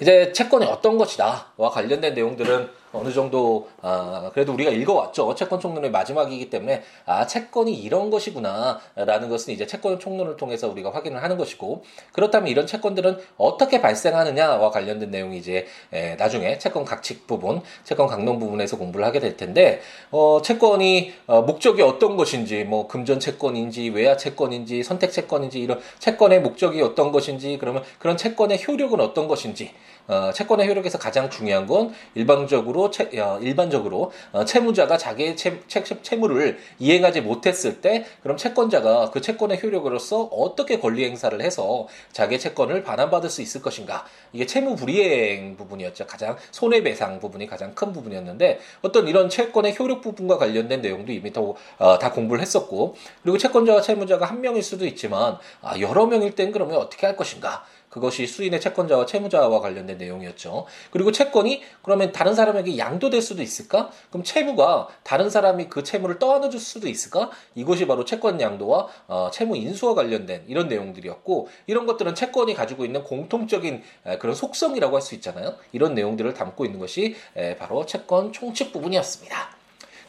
이제 0.01 0.32
채권이 0.32 0.65
어떤 0.65 0.98
것이다와 0.98 1.70
관련된 1.72 2.13
내용들은 2.13 2.70
어느 2.97 3.11
정도 3.11 3.67
아, 3.81 4.29
그래도 4.33 4.53
우리가 4.53 4.71
읽어왔죠. 4.71 5.35
채권 5.35 5.59
총론의 5.59 5.91
마지막이기 5.91 6.49
때문에 6.49 6.83
아 7.05 7.25
채권이 7.27 7.73
이런 7.73 8.09
것이구나라는 8.09 9.29
것은 9.29 9.53
이제 9.53 9.65
채권 9.65 9.99
총론을 9.99 10.37
통해서 10.37 10.67
우리가 10.69 10.91
확인을 10.91 11.21
하는 11.23 11.37
것이고 11.37 11.83
그렇다면 12.11 12.49
이런 12.49 12.65
채권들은 12.67 13.17
어떻게 13.37 13.81
발생하느냐와 13.81 14.69
관련된 14.71 15.11
내용이 15.11 15.37
이제 15.37 15.65
에, 15.93 16.15
나중에 16.15 16.57
채권 16.57 16.85
각칙 16.85 17.27
부분, 17.27 17.61
채권 17.83 18.07
강론 18.07 18.39
부분에서 18.39 18.77
공부를 18.77 19.05
하게 19.05 19.19
될 19.19 19.37
텐데 19.37 19.81
어, 20.11 20.41
채권이 20.43 21.13
어, 21.27 21.41
목적이 21.41 21.81
어떤 21.81 22.17
것인지 22.17 22.63
뭐 22.63 22.87
금전 22.87 23.19
채권인지 23.19 23.89
외화 23.89 24.17
채권인지 24.17 24.83
선택 24.83 25.11
채권인지 25.11 25.59
이런 25.59 25.79
채권의 25.99 26.41
목적이 26.41 26.81
어떤 26.81 27.11
것인지 27.11 27.57
그러면 27.59 27.83
그런 27.99 28.17
채권의 28.17 28.63
효력은 28.67 28.99
어떤 28.99 29.27
것인지 29.27 29.71
어, 30.07 30.31
채권의 30.33 30.67
효력에서 30.67 30.97
가장 30.97 31.29
중요한 31.29 31.67
건 31.67 31.93
일반적으로 32.15 32.89
채, 32.91 33.09
어, 33.19 33.39
일반적으로 33.41 34.11
어, 34.31 34.45
채무자가 34.45 34.97
자기의 34.97 35.35
채, 35.35 35.59
채, 35.67 35.83
채무를 35.83 36.57
이행하지 36.79 37.21
못했을 37.21 37.81
때 37.81 38.05
그럼 38.23 38.37
채권자가 38.37 39.11
그 39.11 39.21
채권의 39.21 39.61
효력으로서 39.61 40.23
어떻게 40.23 40.79
권리 40.79 41.05
행사를 41.05 41.39
해서 41.41 41.87
자기의 42.13 42.39
채권을 42.39 42.83
반환받을 42.83 43.29
수 43.29 43.41
있을 43.41 43.61
것인가? 43.61 44.05
이게 44.31 44.45
채무 44.45 44.75
불이행 44.75 45.57
부분이었죠. 45.57 46.07
가장 46.07 46.37
손해배상 46.51 47.19
부분이 47.19 47.47
가장 47.47 47.75
큰 47.75 47.91
부분이었는데 47.91 48.59
어떤 48.81 49.07
이런 49.07 49.29
채권의 49.29 49.75
효력 49.77 50.01
부분과 50.01 50.37
관련된 50.37 50.81
내용도 50.81 51.11
이미 51.11 51.33
더, 51.33 51.55
어, 51.77 51.99
다 51.99 52.11
공부를 52.11 52.41
했었고 52.41 52.95
그리고 53.23 53.37
채권자와 53.37 53.81
채무자가 53.81 54.25
한 54.25 54.41
명일 54.41 54.63
수도 54.63 54.85
있지만 54.85 55.37
아, 55.61 55.77
여러 55.79 56.05
명일 56.05 56.35
땐 56.35 56.51
그러면 56.51 56.77
어떻게 56.77 57.05
할 57.05 57.17
것인가 57.17 57.65
그것이 57.97 58.27
수인의 58.27 58.61
채권자와 58.61 59.05
채무자와 59.07 59.59
관련된 59.59 59.97
내용이었죠. 59.97 60.65
그리고 60.91 61.11
채권이 61.11 61.63
그러면 61.81 62.11
다른 62.11 62.35
사람에게 62.35 62.77
양도될 62.77 63.21
수도 63.21 63.41
있을까? 63.41 63.89
그럼 64.09 64.23
채무가 64.23 64.87
다른 65.03 65.29
사람이 65.29 65.67
그 65.69 65.83
채무를 65.83 66.19
떠안아 66.19 66.49
줄 66.49 66.59
수도 66.59 66.87
있을까? 66.87 67.31
이것이 67.55 67.87
바로 67.87 68.05
채권 68.05 68.39
양도와 68.39 68.87
어, 69.07 69.29
채무 69.33 69.57
인수와 69.57 69.95
관련된 69.95 70.43
이런 70.47 70.67
내용들이었고 70.67 71.49
이런 71.65 71.85
것들은 71.85 72.13
채권이 72.13 72.53
가지고 72.53 72.85
있는 72.85 73.03
공통적인 73.03 73.83
에, 74.05 74.17
그런 74.19 74.35
속성이라고 74.35 74.95
할 74.95 75.07
수 75.07 75.15
있잖아요. 75.15 75.55
이런 75.71 75.93
내용들을 75.93 76.33
담고 76.33 76.65
있는 76.65 76.79
것이 76.79 77.15
에, 77.35 77.55
바로 77.55 77.85
채권 77.85 78.33
총칙 78.33 78.73
부분이었습니다. 78.73 79.55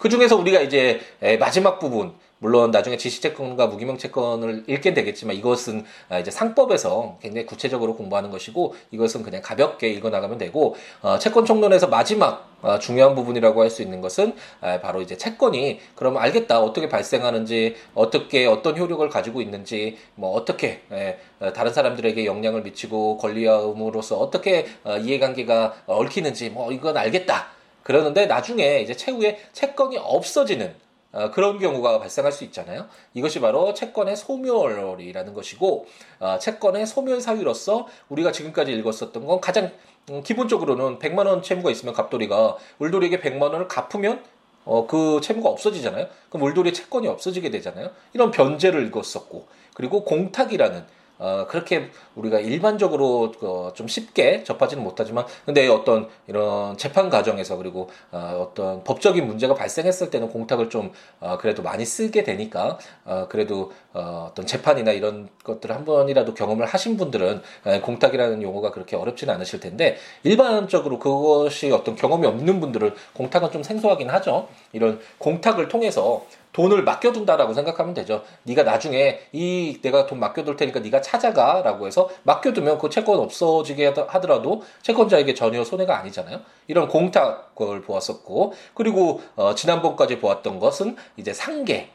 그 0.01 0.09
중에서 0.09 0.37
우리가 0.37 0.61
이제 0.61 1.01
에, 1.23 1.37
마지막 1.37 1.79
부분 1.79 2.15
물론 2.39 2.71
나중에 2.71 2.97
지시채권과 2.97 3.67
무기명 3.67 3.99
채권을 3.99 4.65
읽게 4.67 4.95
되겠지만 4.95 5.37
이것은 5.37 5.85
아, 6.09 6.19
이제 6.19 6.31
상법에서 6.31 7.19
굉장히 7.21 7.47
구체적으로 7.47 7.97
공부하는 7.97 8.31
것이고 8.31 8.75
이것은 8.91 9.23
그냥 9.23 9.43
가볍게 9.43 9.89
읽어 9.91 10.11
나가면 10.11 10.39
되고 10.39 10.77
어, 11.03 11.19
채권 11.19 11.45
총론에서 11.45 11.89
마지막 11.89 12.49
어, 12.61 12.79
중요한 12.79 13.15
부분이라고 13.15 13.63
할 13.63 13.69
수 13.69 13.83
있는 13.83 14.01
것은 14.01 14.35
아, 14.61 14.81
바로 14.81 15.03
이제 15.03 15.17
채권이 15.17 15.81
그러면 15.95 16.23
알겠다. 16.23 16.61
어떻게 16.61 16.89
발생하는지 16.89 17.77
어떻게 17.95 18.47
어떤 18.47 18.79
효력을 18.79 19.07
가지고 19.11 19.43
있는지 19.43 19.99
뭐 20.15 20.33
어떻게 20.33 20.81
에, 20.91 21.19
어, 21.41 21.53
다른 21.53 21.73
사람들에게 21.73 22.25
영향을 22.25 22.63
미치고 22.63 23.19
권리함으로써 23.19 24.17
어떻게 24.17 24.67
어, 24.85 24.97
이해관계가 24.97 25.83
얽히는지 25.87 26.51
뭐 26.51 26.73
이건 26.73 26.97
알겠다. 26.97 27.49
그러는데 27.83 28.27
나중에 28.27 28.81
이제 28.81 28.95
최후에 28.95 29.39
채권이 29.53 29.99
없어지는 29.99 30.75
어, 31.13 31.31
그런 31.31 31.59
경우가 31.59 32.01
발생할 32.01 32.33
수 32.33 32.45
있잖아요. 32.45 32.87
이것이 33.15 33.41
바로 33.41 33.73
채권의 33.73 34.17
소멸이라는 34.17 35.35
것이고 35.35 35.87
어, 36.21 36.39
채권의 36.39 36.87
소멸 36.87 37.21
사유로서 37.21 37.89
우리가 38.09 38.33
지금까지 38.33 38.73
읽었었던 38.73 39.25
건 39.27 39.41
가장 39.41 39.71
음, 40.11 40.23
기본적으로는 40.23 40.99
100만 40.99 41.27
원 41.27 41.43
채무가 41.43 41.71
있으면 41.71 41.95
갑돌이가 41.95 42.57
울돌이에게 42.79 43.21
100만 43.21 43.43
원을 43.43 43.69
갚으면 43.69 44.23
어, 44.65 44.87
그 44.87 45.21
채무가 45.23 45.49
없어지잖아요. 45.49 46.09
그럼 46.29 46.47
울돌이의 46.47 46.75
채권이 46.75 47.09
없어지게 47.09 47.51
되잖아요. 47.51 47.91
이런 48.13 48.31
변제를 48.31 48.87
읽었었고 48.87 49.47
그리고 49.73 50.05
공탁이라는 50.05 50.85
어, 51.19 51.47
그렇게 51.49 51.91
우리가 52.15 52.41
일반적으로 52.41 53.33
어, 53.43 53.73
좀 53.75 53.89
쉽게 53.89 54.45
접하지는 54.45 54.83
못하지만 54.83 55.27
근데 55.45 55.69
어떤 55.69 56.09
이런 56.27 56.77
재판 56.77 57.11
과정에서 57.11 57.57
그리고 57.57 57.91
어, 58.11 58.49
어떤 58.49 58.85
법적인 58.85 59.27
문제가 59.27 59.55
발생했을 59.55 60.11
때는 60.11 60.29
공탁을 60.31 60.71
좀 60.71 60.93
어, 61.21 61.39
그래도 61.39 61.63
많이 61.63 61.85
쓰게 61.85 62.23
되니까 62.23 62.79
어, 63.05 63.27
그래도 63.29 63.73
어, 63.93 64.29
어떤 64.31 64.47
재판이나 64.47 64.93
이런 64.93 65.29
것들을 65.45 65.75
한 65.75 65.85
번이라도 65.85 66.35
경험을 66.35 66.67
하신 66.67 66.97
분들은 66.97 67.43
에, 67.67 67.81
공탁이라는 67.81 68.43
용어가 68.43 68.71
그렇게 68.71 68.97
어렵지는 68.97 69.35
않으실 69.35 69.61
텐데 69.61 69.97
일반적으로 70.23 70.99
그것이 70.99 71.71
어떤 71.73 71.97
경험이 71.97 72.27
없는 72.27 72.61
분들은 72.61 72.95
공탁은 73.15 73.51
좀 73.51 73.63
생소하긴 73.63 74.11
하죠. 74.11 74.49
이런 74.73 75.01
공탁을 75.19 75.69
통해서 75.69 76.25
돈을 76.59 76.83
맡겨둔다라고 76.83 77.55
생각하면 77.55 77.95
되죠. 77.95 78.25
네가 78.43 78.65
나중에 78.65 79.21
이 79.31 79.79
내가 79.81 80.07
돈 80.07 80.19
맡겨둘 80.19 80.57
테니까 80.57 80.81
네가 80.81 81.01
찾아가라고 81.01 81.87
해서 81.87 82.09
맡겨두면 82.25 82.79
그 82.79 82.91
채권 82.91 83.21
없어지게 83.21 83.95
하더라도 84.09 84.63
채권자에게 84.83 85.35
전혀 85.35 85.63
손해가 85.63 85.97
아니잖아요. 86.01 86.41
이런 86.67 86.89
공탁을 86.89 87.83
보았었고 87.83 88.55
그리고 88.75 89.21
어, 89.37 89.55
지난번까지 89.55 90.19
보았던 90.19 90.59
것은 90.59 90.97
이제 91.17 91.33
상계 91.33 91.91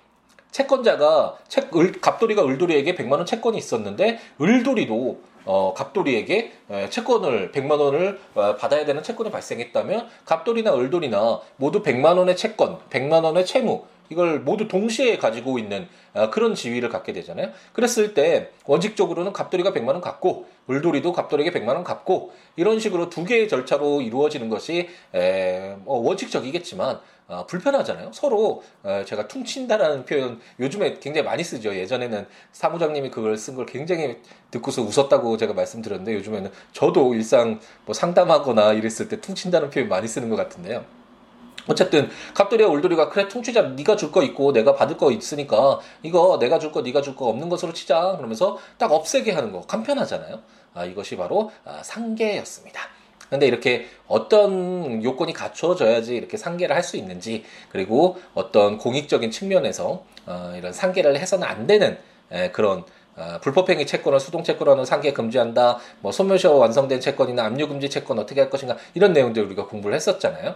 채권자가 0.52 1.40
채, 1.50 1.68
을, 1.76 2.00
갑돌이가 2.00 2.46
을돌이에게 2.46 2.96
100만 2.96 3.14
원 3.14 3.26
채권이 3.26 3.58
있었는데 3.58 4.20
을돌이도 4.40 5.20
어, 5.46 5.74
갑돌이에게 5.76 6.54
채권을 6.90 7.52
100만 7.52 7.82
원을 7.82 8.18
어, 8.34 8.56
받아야 8.56 8.86
되는 8.86 9.04
채권이 9.04 9.30
발생했다면 9.30 10.08
갑돌이나 10.24 10.74
을돌이나 10.74 11.42
모두 11.58 11.84
100만 11.84 12.18
원의 12.18 12.38
채권, 12.38 12.80
100만 12.90 13.26
원의 13.26 13.46
채무 13.46 13.84
이걸 14.14 14.40
모두 14.40 14.68
동시에 14.68 15.18
가지고 15.18 15.58
있는 15.58 15.88
어, 16.14 16.30
그런 16.30 16.54
지위를 16.54 16.90
갖게 16.90 17.14
되잖아요. 17.14 17.50
그랬을 17.74 18.14
때 18.14 18.52
원칙적으로는 18.66 19.34
갑돌이가 19.34 19.72
100만 19.72 19.88
원 19.88 20.02
갚고 20.02 20.46
을돌이도 20.70 21.14
갑돌에게 21.14 21.52
100만 21.52 21.70
원 21.70 21.84
갚고 21.84 22.32
이런 22.56 22.80
식으로 22.80 23.10
두 23.10 23.26
개의 23.26 23.50
절차로 23.50 24.02
이루어지는 24.02 24.50
것이 24.50 24.88
에, 25.16 25.76
뭐 25.84 25.98
원칙적이겠지만 26.08 27.00
어, 27.28 27.48
불편하잖아요. 27.48 28.12
서로 28.14 28.62
어, 28.84 29.04
제가 29.08 29.28
퉁친다라는 29.28 30.06
표현 30.06 30.40
요즘에 30.60 31.00
굉장히 31.00 31.26
많이 31.26 31.44
쓰죠. 31.44 31.74
예전에는 31.76 32.28
사무장님이 32.52 33.10
그걸 33.10 33.36
쓴 33.38 33.56
걸 33.56 33.66
굉장히 33.66 34.18
듣고서 34.52 34.84
웃었다고 34.84 35.38
제가 35.38 35.54
말씀드렸는데 35.54 36.14
요즘에는 36.16 36.52
저도 36.72 37.16
일상 37.16 37.60
뭐 37.86 37.94
상담하거나 37.96 38.74
이랬을 38.74 39.08
때 39.10 39.20
퉁친다는 39.20 39.72
표현 39.72 39.90
많이 39.90 40.08
쓰는 40.08 40.30
것 40.30 40.36
같은데요. 40.36 41.03
어쨌든 41.68 42.10
갑돌이와 42.34 42.70
울돌이가 42.70 43.10
그래 43.10 43.28
퉁치자 43.28 43.62
네가 43.62 43.96
줄 43.96 44.12
거 44.12 44.22
있고 44.24 44.52
내가 44.54 44.76
받을 44.76 44.98
거 44.98 45.12
있으니까 45.12 45.80
이거 46.04 46.38
내가 46.40 46.60
줄 46.60 46.72
거 46.72 46.82
네가 46.82 47.02
줄 47.02 47.16
거 47.16 47.28
없는 47.28 47.50
것으로 47.50 47.74
치자 47.74 48.16
그러면서 48.18 48.58
딱 48.78 48.92
없애게 48.92 49.32
하는 49.32 49.52
거 49.52 49.62
간편하잖아요. 49.62 50.40
아, 50.74 50.86
이것이 50.86 51.16
바로 51.18 51.52
아, 51.66 51.82
상계였습니다. 51.84 52.82
근데 53.30 53.48
이렇게 53.48 53.88
어떤 54.08 55.04
요건이 55.04 55.34
갖춰져야지 55.34 56.16
이렇게 56.16 56.38
상계를 56.38 56.76
할 56.76 56.84
수 56.84 56.98
있는지 56.98 57.44
그리고 57.70 58.18
어떤 58.34 58.78
공익적인 58.78 59.32
측면에서 59.32 60.04
어, 60.26 60.54
이런 60.58 60.74
상계를 60.74 61.18
해서는 61.20 61.48
안 61.48 61.66
되는 61.66 61.98
에, 62.32 62.52
그런 62.52 62.84
어, 63.16 63.40
불법행위 63.42 63.86
채권을 63.86 64.20
수동 64.20 64.44
채권으로는 64.44 64.86
상계 64.86 65.14
금지한다. 65.14 65.80
뭐 66.00 66.12
소멸시효 66.12 66.58
완성된 66.58 67.00
채권이나 67.00 67.46
압류 67.46 67.68
금지 67.68 67.90
채권 67.90 68.18
어떻게 68.20 68.42
할 68.42 68.50
것인가 68.50 68.78
이런 68.96 69.14
내용들 69.14 69.44
우리가 69.46 69.68
공부를 69.68 69.96
했었잖아요. 69.96 70.56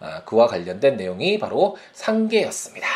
어, 0.00 0.06
그와 0.24 0.46
관련된 0.48 0.96
내용이 0.96 1.38
바로 1.38 1.76
상계였습니다. 1.92 2.86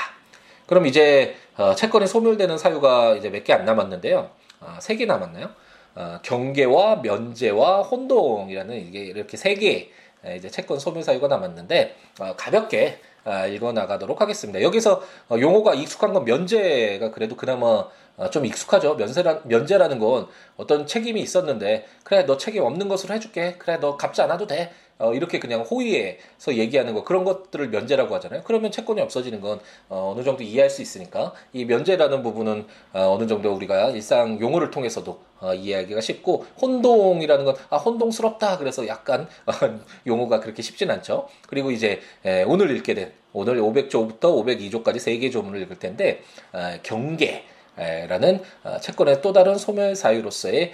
그럼 0.67 0.87
이제 0.87 1.37
어, 1.57 1.75
채권이 1.75 2.07
소멸되는 2.07 2.59
사유가 2.59 3.15
이제 3.15 3.31
몇 3.31 3.45
개 3.45 3.53
안 3.53 3.65
남았는데요. 3.65 4.31
어, 4.61 4.77
세개 4.81 5.07
남았나요? 5.07 5.51
어, 5.95 6.19
경계와 6.23 6.97
면제와 6.97 7.83
혼동이라는 7.83 8.75
이게 8.77 9.01
이렇게 9.05 9.37
세 9.37 9.55
개 9.55 9.91
이제 10.37 10.51
채권 10.51 10.81
소멸 10.81 11.05
사유가 11.05 11.29
남았는데 11.29 11.95
어, 12.21 12.35
가볍게 12.37 12.99
어, 13.25 13.47
읽어 13.47 13.73
나가도록 13.73 14.21
하겠습니다. 14.21 14.61
여기서 14.63 15.03
어, 15.29 15.37
용어가 15.39 15.75
익숙한 15.75 16.13
건 16.13 16.25
면제가 16.25 17.13
그래도 17.13 17.37
그나마 17.37 17.67
어, 17.67 17.89
좀 18.31 18.47
익숙하죠. 18.47 18.95
면세라, 18.95 19.41
면제라는 19.45 19.99
건 19.99 20.27
어떤 20.57 20.87
책임이 20.87 21.21
있었는데 21.21 21.87
그래 22.05 22.25
너 22.25 22.37
책임 22.37 22.63
없는 22.63 22.89
것으로 22.89 23.15
해줄게. 23.15 23.57
그래 23.59 23.79
너 23.81 23.97
갚지 23.97 24.23
않아도 24.23 24.47
돼. 24.47 24.73
어, 24.99 25.13
이렇게 25.13 25.39
그냥 25.39 25.61
호의에서 25.61 26.55
얘기하는 26.55 26.95
거 26.95 27.05
그런 27.05 27.25
것들을 27.25 27.69
면제라고 27.69 28.15
하잖아요. 28.15 28.43
그러면 28.45 28.71
채권이 28.71 29.01
없어지는 29.03 29.41
건 29.43 29.61
어, 29.91 30.13
어느 30.15 30.25
정도 30.25 30.43
이해할 30.43 30.71
수 30.71 30.81
있으니까 30.81 31.35
이 31.53 31.67
면제라는 31.67 32.23
부분은 32.23 32.67
어, 32.95 33.15
어느 33.15 33.27
정도 33.27 33.53
우리가 33.53 33.91
일상 33.91 34.41
용어를 34.41 34.71
통해서도 34.71 35.21
어, 35.41 35.53
이해하기가 35.53 36.01
쉽고 36.01 36.47
혼동이라는 36.63 37.45
건 37.45 37.57
아, 37.69 37.77
혼동스럽다 37.77 38.57
그래서 38.57 38.87
약간 38.89 39.29
어, 39.45 39.53
용어가 40.07 40.41
그렇게 40.41 40.63
쉽진 40.63 40.91
않죠. 40.91 41.29
그리고 41.47 41.71
이제 41.71 42.01
에, 42.25 42.45
오늘 42.45 42.75
읽게 42.75 42.95
된 42.95 43.13
오늘 43.35 43.61
500조부터 43.61 44.21
502조까지 44.21 44.99
세개 44.99 45.29
조문을 45.29 45.61
읽을 45.63 45.79
텐데 45.79 46.23
에, 46.55 46.81
경계 46.83 47.45
라는 47.77 48.43
어, 48.65 48.79
채권의 48.81 49.21
또 49.21 49.33
다른 49.33 49.57
소멸 49.57 49.95
사유로서의 49.95 50.73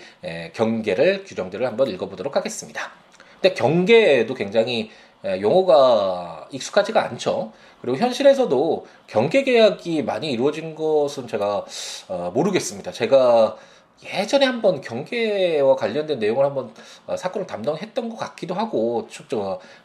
경계를 0.53 1.25
규정들을 1.25 1.67
한번 1.67 1.89
읽어보도록 1.89 2.37
하겠습니다. 2.37 2.93
근데 3.41 3.55
경계도 3.55 4.35
굉장히 4.35 4.91
용어가 5.25 6.49
익숙하지가 6.51 7.03
않죠. 7.05 7.53
그리고 7.81 7.99
현실에서도 7.99 8.87
경계 9.09 9.43
계약이 9.43 10.03
많이 10.03 10.31
이루어진 10.31 10.75
것은 10.77 11.27
제가 11.27 11.65
어, 12.09 12.31
모르겠습니다. 12.33 12.93
제가 12.93 13.57
예전에 14.05 14.47
한번 14.47 14.81
경계와 14.81 15.77
관련된 15.77 16.19
내용을 16.19 16.45
한번 16.45 16.73
어, 17.07 17.17
사건을 17.17 17.47
담당했던 17.47 18.09
것 18.09 18.17
같기도 18.17 18.55
하고 18.55 19.07
초, 19.09 19.25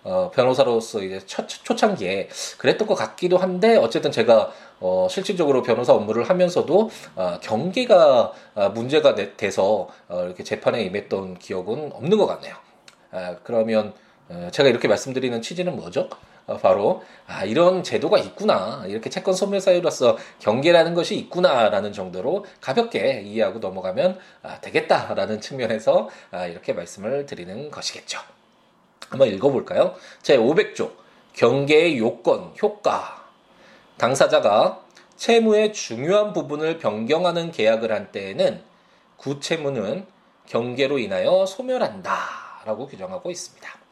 어, 0.04 0.32
변호사로서 0.34 1.04
이제 1.04 1.20
초, 1.26 1.46
초창기에 1.46 2.30
그랬던 2.58 2.88
것 2.88 2.96
같기도 2.96 3.38
한데 3.38 3.78
어쨌든 3.78 4.12
제가 4.12 4.52
어, 4.80 5.08
실질적으로 5.10 5.62
변호사 5.62 5.94
업무를 5.94 6.30
하면서도 6.30 6.90
어, 7.16 7.40
경계가 7.42 8.34
어, 8.56 8.70
문제가 8.70 9.16
돼, 9.16 9.52
서 9.52 9.88
어, 10.10 10.24
이렇게 10.26 10.44
재판에 10.44 10.84
임했던 10.84 11.40
기억은 11.40 11.92
없는 11.94 12.18
것 12.18 12.26
같네요. 12.26 12.56
아, 13.12 13.38
그러면 13.44 13.94
어, 14.30 14.50
제가 14.52 14.70
이렇게 14.70 14.88
말씀드리는 14.88 15.42
취지는 15.42 15.76
뭐죠? 15.76 16.10
어, 16.48 16.58
바로 16.58 17.04
아 17.28 17.44
이런 17.44 17.84
제도가 17.84 18.18
있구나 18.18 18.86
이렇게 18.88 19.10
채권 19.10 19.34
소멸 19.34 19.60
사유로서 19.60 20.18
경계라는 20.40 20.94
것이 20.94 21.16
있구나라는 21.18 21.92
정도로 21.92 22.46
가볍게 22.62 23.22
이해하고 23.22 23.60
넘어가면 23.60 24.18
아, 24.44 24.62
되겠다라는 24.62 25.42
측면에서 25.42 26.10
아, 26.32 26.48
이렇게 26.48 26.72
말씀을 26.72 27.26
드리는 27.26 27.70
것이겠죠. 27.70 28.20
한번 29.10 29.28
읽어볼까요? 29.28 29.96
제 30.22 30.38
500조 30.38 30.92
경계의 31.34 31.98
요건 31.98 32.54
효과 32.62 33.26
당사자가 33.98 34.82
채무의 35.18 35.74
중요한 35.74 36.32
부분을 36.32 36.78
변경하는 36.78 37.52
계약을 37.52 37.92
한 37.92 38.12
때에는 38.12 38.62
구채무는 39.18 40.06
경계로 40.46 41.00
인하여 41.00 41.46
소멸한다라고 41.46 42.88
규정하고 42.88 43.32
있습니다. 43.32 43.87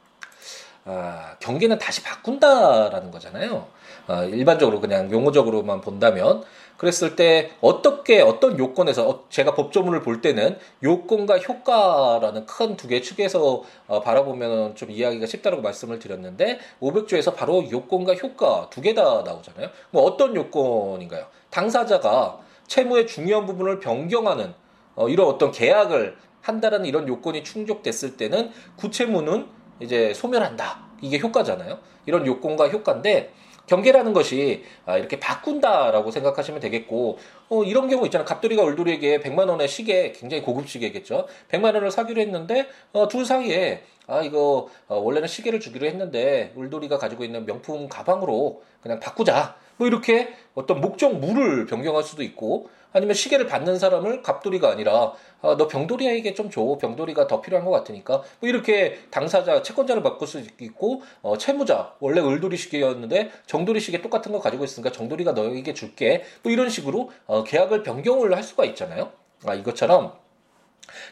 아, 0.88 1.36
경계는 1.40 1.80
다시 1.80 2.04
바꾼다라는 2.04 3.10
거잖아요. 3.12 3.66
아, 4.08 4.24
일반적으로 4.24 4.80
그냥 4.82 5.12
용어적으로만 5.12 5.82
본다면 5.82 6.44
그랬을 6.78 7.16
때 7.16 7.52
어떻게 7.62 8.22
어떤 8.22 8.60
요건에서 8.60 9.10
어, 9.10 9.24
제가 9.30 9.56
법조문을 9.56 10.02
볼 10.04 10.22
때는 10.22 10.60
요건과 10.84 11.40
효과라는 11.40 12.46
큰 12.46 12.76
두개 12.78 13.02
축에서 13.02 13.64
어, 13.88 14.02
바라보면 14.02 14.76
좀 14.76 14.92
이해하기가 14.92 15.26
쉽다고 15.26 15.62
말씀을 15.62 15.98
드렸는데 15.98 16.60
500조에서 16.82 17.36
바로 17.36 17.68
요건과 17.72 18.14
효과 18.16 18.70
두 18.70 18.82
개 18.82 18.94
다 18.94 19.24
나오잖아요. 19.26 19.70
뭐 19.90 20.04
어떤 20.04 20.36
요건인가요? 20.36 21.26
당사자가 21.50 22.40
채무의 22.68 23.08
중요한 23.08 23.48
부분을 23.48 23.80
변경하는 23.80 24.54
어, 24.96 25.10
이런 25.10 25.28
어떤 25.28 25.52
계약을 25.52 26.16
한다라는 26.42 26.86
이런 26.86 27.08
요건이 27.08 27.44
충족됐을 27.44 28.18
때는 28.18 28.52
구채무는 28.76 29.48
이제 29.80 30.14
소멸한다. 30.14 30.86
이게 31.02 31.20
효과잖아요. 31.20 31.80
이런 32.06 32.26
요건과 32.26 32.70
효과인데 32.70 33.34
경계라는 33.68 34.14
것이 34.14 34.64
아, 34.86 34.98
이렇게 34.98 35.20
바꾼다라고 35.20 36.12
생각하시면 36.12 36.60
되겠고 36.60 37.18
어, 37.50 37.64
이런 37.64 37.90
경우 37.90 38.06
있잖아요. 38.06 38.26
갑돌이가 38.26 38.64
울돌이에게 38.64 39.20
100만 39.20 39.50
원의 39.50 39.68
시계 39.68 40.12
굉장히 40.12 40.44
고급 40.44 40.70
시계겠죠. 40.70 41.28
100만 41.50 41.74
원을 41.74 41.92
사기로 41.92 42.22
했는데 42.22 42.68
어, 42.94 43.08
둘 43.08 43.26
사이에 43.26 43.84
아 44.08 44.22
이거 44.22 44.70
어, 44.88 44.98
원래는 44.98 45.28
시계를 45.28 45.60
주기로 45.60 45.88
했는데 45.88 46.54
울돌이가 46.56 46.98
가지고 46.98 47.24
있는 47.24 47.46
명품 47.46 47.90
가방으로 47.90 48.62
그냥 48.82 49.00
바꾸자. 49.00 49.56
뭐 49.78 49.88
이렇게 49.88 50.34
어떤 50.54 50.80
목적물을 50.80 51.66
변경할 51.66 52.04
수도 52.04 52.24
있고 52.24 52.70
아니면 52.96 53.14
시계를 53.14 53.46
받는 53.46 53.78
사람을 53.78 54.22
갑돌이가 54.22 54.70
아니라 54.70 55.12
아, 55.42 55.58
너 55.58 55.68
병돌이에게 55.68 56.34
좀 56.34 56.50
줘. 56.50 56.78
병돌이가 56.80 57.28
더 57.28 57.42
필요한 57.42 57.66
것 57.66 57.72
같으니까 57.72 58.24
뭐 58.40 58.50
이렇게 58.50 59.00
당사자 59.12 59.62
채권자를 59.62 60.02
바꿀 60.02 60.28
수 60.30 60.42
있고 60.62 61.02
어, 61.22 61.38
채무자 61.38 61.94
원래 62.00 62.22
을돌이 62.22 62.56
시계였는데 62.56 63.32
정돌이 63.48 63.82
시계 63.82 64.02
똑같은 64.02 64.32
거 64.32 64.40
가지고 64.40 64.64
있으니까 64.64 64.94
정돌이가 64.94 65.34
너에게 65.34 65.74
줄게. 65.74 66.24
뭐 66.42 66.54
이런 66.54 66.70
식으로 66.70 67.12
어, 67.28 67.44
계약을 67.44 67.84
변경을 67.84 68.34
할 68.34 68.42
수가 68.42 68.64
있잖아요. 68.64 69.12
아 69.46 69.54
이것처럼 69.54 70.14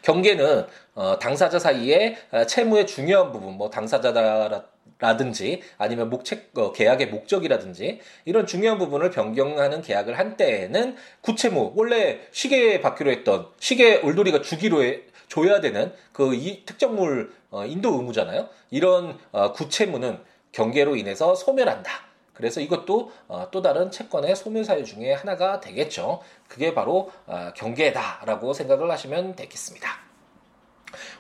경계는 0.02 0.66
어, 0.96 1.20
당사자 1.20 1.60
사이에 1.60 2.18
어, 2.32 2.46
채무의 2.46 2.88
중요한 2.88 3.32
부분, 3.32 3.54
뭐 3.54 3.70
당사자다 3.70 4.66
라든지 5.00 5.62
아니면 5.78 6.10
목책 6.10 6.52
어, 6.56 6.72
계약의 6.72 7.08
목적이라든지 7.08 8.00
이런 8.26 8.46
중요한 8.46 8.78
부분을 8.78 9.12
변경하는 9.12 9.82
계약을 9.82 10.18
한 10.18 10.38
때에는 10.38 10.96
구체무 11.22 11.74
원래 11.76 12.20
시계 12.32 12.80
받기로 12.80 13.12
했던 13.12 13.48
시계 13.60 13.96
울돌이가 13.96 14.42
주기로 14.42 14.84
해, 14.84 15.02
줘야 15.28 15.62
되는 15.62 15.92
그 16.12 16.34
이 16.34 16.64
특정물 16.66 17.34
어, 17.50 17.66
인도 17.66 17.96
의무잖아요. 17.96 18.50
이런 18.72 19.18
어, 19.32 19.52
구체무는 19.54 20.20
경계로 20.52 20.96
인해서 20.96 21.36
소멸한다. 21.36 22.13
그래서 22.34 22.62
이것도 22.62 23.12
어, 23.28 23.48
또 23.52 23.62
다른 23.62 23.92
채권의 23.92 24.36
소멸 24.36 24.64
사유 24.66 24.84
중에 24.84 25.14
하나가 25.14 25.60
되겠죠. 25.60 26.22
그게 26.48 26.74
바로 26.74 27.12
어, 27.28 27.52
경계다라고 27.56 28.54
생각을 28.54 28.90
하시면 28.92 29.36
되겠습니다. 29.36 29.90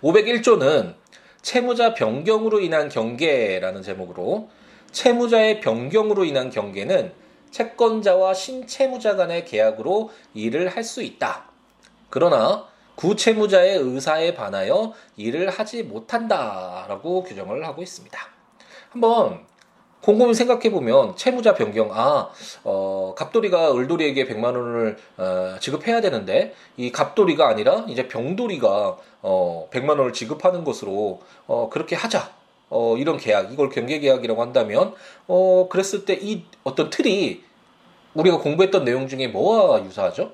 501조는 0.01 0.95
채무자 1.41 1.93
변경으로 1.93 2.59
인한 2.61 2.89
경계라는 2.89 3.81
제목으로 3.81 4.49
채무자의 4.91 5.59
변경으로 5.59 6.23
인한 6.25 6.49
경계는 6.49 7.13
채권자와 7.51 8.33
신채무자 8.33 9.15
간의 9.15 9.45
계약으로 9.45 10.11
일을 10.33 10.69
할 10.69 10.83
수 10.83 11.03
있다. 11.03 11.45
그러나 12.09 12.67
구채무자의 12.95 13.77
의사에 13.77 14.33
반하여 14.35 14.93
일을 15.17 15.49
하지 15.49 15.83
못한다라고 15.83 17.23
규정을 17.23 17.65
하고 17.65 17.81
있습니다. 17.81 18.19
한번 18.91 19.45
곰곰이 20.03 20.33
생각해 20.33 20.69
보면 20.69 21.15
채무자 21.15 21.55
변경 21.55 21.89
아 21.91 22.29
어, 22.63 23.13
갑돌이가 23.17 23.73
을돌이에게 23.73 24.27
100만 24.27 24.43
원을 24.45 24.97
어, 25.17 25.55
지급해야 25.59 26.01
되는데 26.01 26.53
이 26.77 26.91
갑돌이가 26.91 27.47
아니라 27.47 27.85
이제 27.87 28.07
병돌이가 28.07 28.97
어, 29.21 29.69
100만 29.71 29.89
원을 29.91 30.13
지급하는 30.13 30.63
것으로 30.63 31.21
어, 31.47 31.69
그렇게 31.71 31.95
하자. 31.95 32.31
어, 32.69 32.97
이런 32.97 33.17
계약, 33.17 33.53
이걸 33.53 33.69
경계 33.69 33.99
계약이라고 33.99 34.41
한다면, 34.41 34.95
어, 35.27 35.67
그랬을 35.69 36.05
때 36.05 36.15
이 36.19 36.43
어떤 36.63 36.89
틀이 36.89 37.43
우리가 38.15 38.39
공부했던 38.39 38.83
내용 38.83 39.07
중에 39.07 39.27
뭐와 39.27 39.85
유사하죠? 39.85 40.31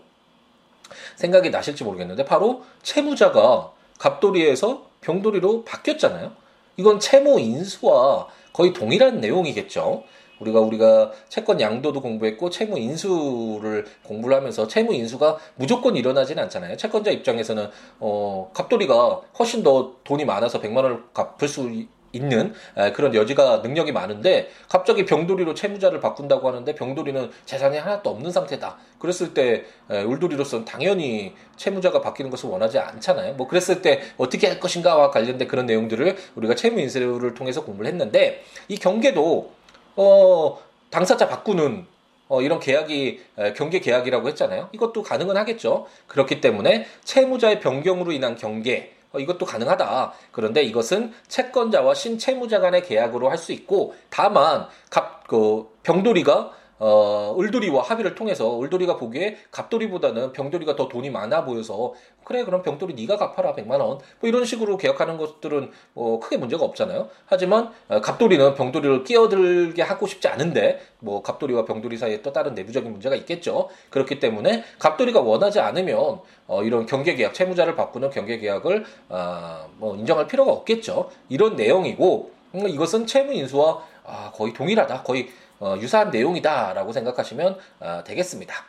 생각이 1.18 1.50
나실지 1.50 1.84
모르겠는데, 1.84 2.24
바로 2.24 2.64
채무자가 2.82 3.72
갑돌이에서 3.98 4.86
병돌이로 5.02 5.66
바뀌었잖아요. 5.66 6.32
이건 6.78 7.02
채무 7.02 7.42
인수와 7.42 8.28
거의 8.60 8.74
동일한 8.74 9.22
내용이겠죠. 9.22 10.04
우리가 10.42 10.60
우리가 10.60 11.14
채권 11.30 11.62
양도도 11.62 12.02
공부했고 12.02 12.50
채무 12.50 12.78
인수를 12.78 13.86
공부를 14.04 14.36
하면서 14.36 14.68
채무 14.68 14.94
인수가 14.94 15.38
무조건 15.56 15.96
일어나지는 15.96 16.44
않잖아요. 16.44 16.76
채권자 16.76 17.10
입장에서는 17.12 17.70
어 18.02 18.52
갑돌이가 18.54 19.22
훨씬 19.40 19.64
더 19.64 19.96
돈이 20.04 20.26
많아서 20.26 20.60
100만 20.60 20.76
원을 20.76 21.04
갚을 21.14 21.48
수 21.48 21.72
있는 22.12 22.54
그런 22.94 23.14
여지가 23.14 23.58
능력이 23.58 23.92
많은데 23.92 24.50
갑자기 24.68 25.06
병돌이로 25.06 25.54
채무자를 25.54 26.00
바꾼다고 26.00 26.48
하는데 26.48 26.74
병돌이는 26.76 27.32
재산이 27.46 27.78
하나도 27.78 28.10
없는 28.10 28.32
상태다. 28.32 28.78
그랬을 29.00 29.34
때 29.34 29.66
울돌이로서는 29.90 30.66
당연히 30.66 31.34
채무자가 31.56 32.02
바뀌는 32.02 32.32
것을 32.32 32.50
원하지 32.50 32.80
않잖아요. 32.80 33.34
뭐 33.34 33.48
그랬을 33.48 33.82
때 33.82 34.02
어떻게 34.18 34.48
할 34.48 34.60
것인가와 34.60 35.12
관련된 35.12 35.48
그런 35.48 35.66
내용들을 35.66 36.18
우리가 36.36 36.56
채무 36.56 36.80
인수를 36.80 37.34
통해서 37.34 37.64
공부를 37.64 37.90
했는데 37.92 38.44
이 38.68 38.78
경계도 38.78 39.52
어 39.96 40.58
당사자 40.90 41.28
바꾸는 41.28 41.86
어, 42.30 42.42
이런 42.44 42.60
계약이 42.60 43.20
에, 43.40 43.54
경계 43.54 43.80
계약이라고 43.80 44.28
했잖아요. 44.30 44.70
이것도 44.72 45.02
가능은 45.02 45.36
하겠죠. 45.36 45.88
그렇기 46.08 46.42
때문에 46.42 46.86
채무자의 47.04 47.60
변경으로 47.60 48.12
인한 48.12 48.38
경계 48.38 48.94
어, 48.99 48.99
이것도 49.18 49.46
가능하다. 49.46 50.14
그런데 50.32 50.62
이것은 50.64 51.14
채권자와 51.28 51.96
신채무자 51.96 52.60
간의 52.60 52.84
계약으로 52.84 53.30
할 53.30 53.40
수 53.40 53.54
있고 53.54 53.96
다만 54.10 54.68
갑, 54.90 55.26
그 55.28 55.66
병돌이가 55.84 56.52
어, 56.80 57.36
을돌이와 57.38 57.84
합의를 57.84 58.16
통해서 58.16 58.62
을돌이가 58.62 58.96
보기에 58.98 59.38
갑돌이보다는 59.52 60.32
병돌이가 60.32 60.76
더 60.76 60.88
돈이 60.88 61.10
많아 61.10 61.46
보여서 61.46 61.94
그래 62.24 62.44
그럼 62.44 62.62
병돌이 62.62 62.94
네가 62.94 63.18
갚아라 63.18 63.54
100만 63.54 63.72
원. 63.72 64.00
뭐 64.20 64.30
이런 64.30 64.46
식으로 64.46 64.78
계약하는 64.78 65.18
것들은 65.18 65.72
뭐 65.94 66.20
크게 66.20 66.38
문제가 66.38 66.64
없잖아요. 66.64 67.10
하지만 67.26 67.72
어, 67.88 68.00
갑돌이는 68.02 68.56
병돌이를 68.56 69.04
끼어들게 69.04 69.82
하고 69.82 70.08
싶지 70.08 70.28
않은데 70.28 70.80
뭐 71.00 71.22
갑돌이와 71.22 71.66
병돌이 71.66 71.98
사이에 71.98 72.22
또 72.22 72.32
다른 72.32 72.54
내부적인 72.54 72.92
문제가 72.92 73.16
있겠죠. 73.16 73.70
그렇기 73.90 74.20
때문에 74.20 74.64
갑돌이가 74.80 75.22
원하지 75.22 75.60
않으면 75.60 76.22
어, 76.48 76.64
이런 76.64 76.86
경계 76.86 77.16
계약 77.16 77.34
채무자를 77.34 77.76
바꾸는 77.76 78.10
경계 78.10 78.38
계약을 78.38 78.86
어, 79.10 79.70
뭐 79.78 79.96
인정할 79.96 80.28
필요가 80.28 80.52
없겠죠. 80.52 81.10
이런 81.30 81.56
내용이고 81.56 82.32
음, 82.56 82.68
이것은 82.68 83.06
채무 83.06 83.34
인수와 83.34 83.84
아, 84.06 84.32
거의 84.34 84.54
동일하다. 84.54 85.04
거의 85.04 85.30
어, 85.60 85.76
유사한 85.80 86.10
내용이다라고 86.12 86.92
생각하시면 86.92 87.58
어, 87.80 88.04
되겠습니다. 88.06 88.66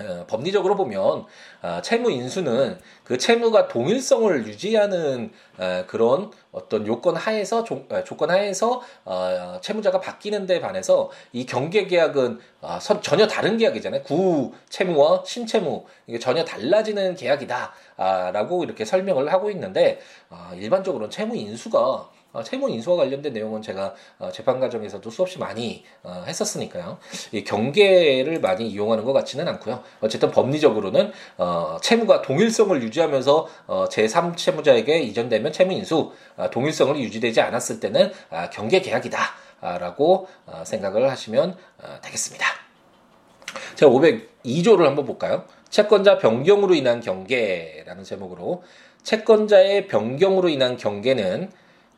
어, 0.00 0.24
법리적으로 0.26 0.76
보면 0.76 1.26
어, 1.62 1.80
채무 1.82 2.10
인수는 2.10 2.78
그 3.04 3.18
채무가 3.18 3.68
동일성을 3.68 4.46
유지하는 4.46 5.30
어, 5.58 5.84
그런 5.86 6.30
어떤 6.52 6.86
요건 6.86 7.16
하에서 7.16 7.64
조, 7.64 7.84
어, 7.90 8.02
조건 8.04 8.30
하에서 8.30 8.80
어, 9.04 9.58
채무자가 9.60 10.00
바뀌는 10.00 10.46
데 10.46 10.60
반해서 10.60 11.10
이 11.32 11.44
경계 11.44 11.86
계약은 11.86 12.40
어, 12.62 12.78
선, 12.80 13.02
전혀 13.02 13.26
다른 13.26 13.58
계약이잖아요. 13.58 14.02
구 14.02 14.52
채무와 14.70 15.24
신채무 15.26 15.84
이게 16.06 16.18
전혀 16.18 16.44
달라지는 16.44 17.14
계약이다라고 17.14 17.74
아, 17.98 18.64
이렇게 18.64 18.84
설명을 18.84 19.32
하고 19.32 19.50
있는데 19.50 20.00
아, 20.30 20.52
일반적으로는 20.54 21.10
채무 21.10 21.36
인수가 21.36 21.78
어, 21.78 22.10
채무 22.44 22.70
인수와 22.70 22.96
관련된 22.96 23.32
내용은 23.32 23.60
제가 23.60 23.94
어, 24.18 24.30
재판 24.32 24.60
과정에서도 24.60 25.08
수없이 25.10 25.38
많이 25.38 25.84
어, 26.02 26.24
했었으니까요. 26.26 26.98
이 27.32 27.42
경계를 27.42 28.40
많이 28.40 28.68
이용하는 28.68 29.04
것 29.04 29.12
같지는 29.12 29.48
않고요. 29.48 29.82
어쨌든 30.00 30.30
법리적으로는 30.30 31.12
어, 31.38 31.76
채무가 31.82 32.22
동일성을 32.22 32.80
유지하면서 32.82 33.48
어, 33.66 33.84
제3 33.90 34.36
채무자에게 34.36 35.00
이전되면 35.00 35.52
채무 35.52 35.72
인수, 35.72 36.12
어, 36.36 36.50
동일성을 36.50 36.96
유지되지 36.98 37.40
않았을 37.40 37.80
때는 37.80 38.12
아, 38.30 38.48
경계 38.50 38.80
계약이다라고 38.80 40.28
어, 40.46 40.62
생각을 40.64 41.10
하시면 41.10 41.56
어, 41.82 41.98
되겠습니다. 42.02 42.46
자, 43.74 43.86
502조를 43.86 44.84
한번 44.84 45.04
볼까요? 45.04 45.44
채권자 45.70 46.18
변경으로 46.18 46.74
인한 46.74 47.00
경계라는 47.00 48.04
제목으로 48.04 48.62
채권자의 49.02 49.86
변경으로 49.86 50.48
인한 50.48 50.76
경계는 50.76 51.50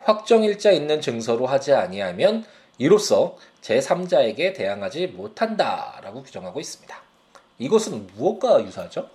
확정일자 0.04 0.70
있는 0.72 1.00
증서로 1.00 1.46
하지 1.46 1.72
아니하면 1.72 2.44
이로써 2.78 3.36
제3자에게 3.60 4.54
대항하지 4.54 5.08
못한다라고 5.08 6.22
규정하고 6.22 6.60
있습니다. 6.60 6.96
이것은 7.58 8.08
무엇과 8.16 8.64
유사하죠? 8.64 9.08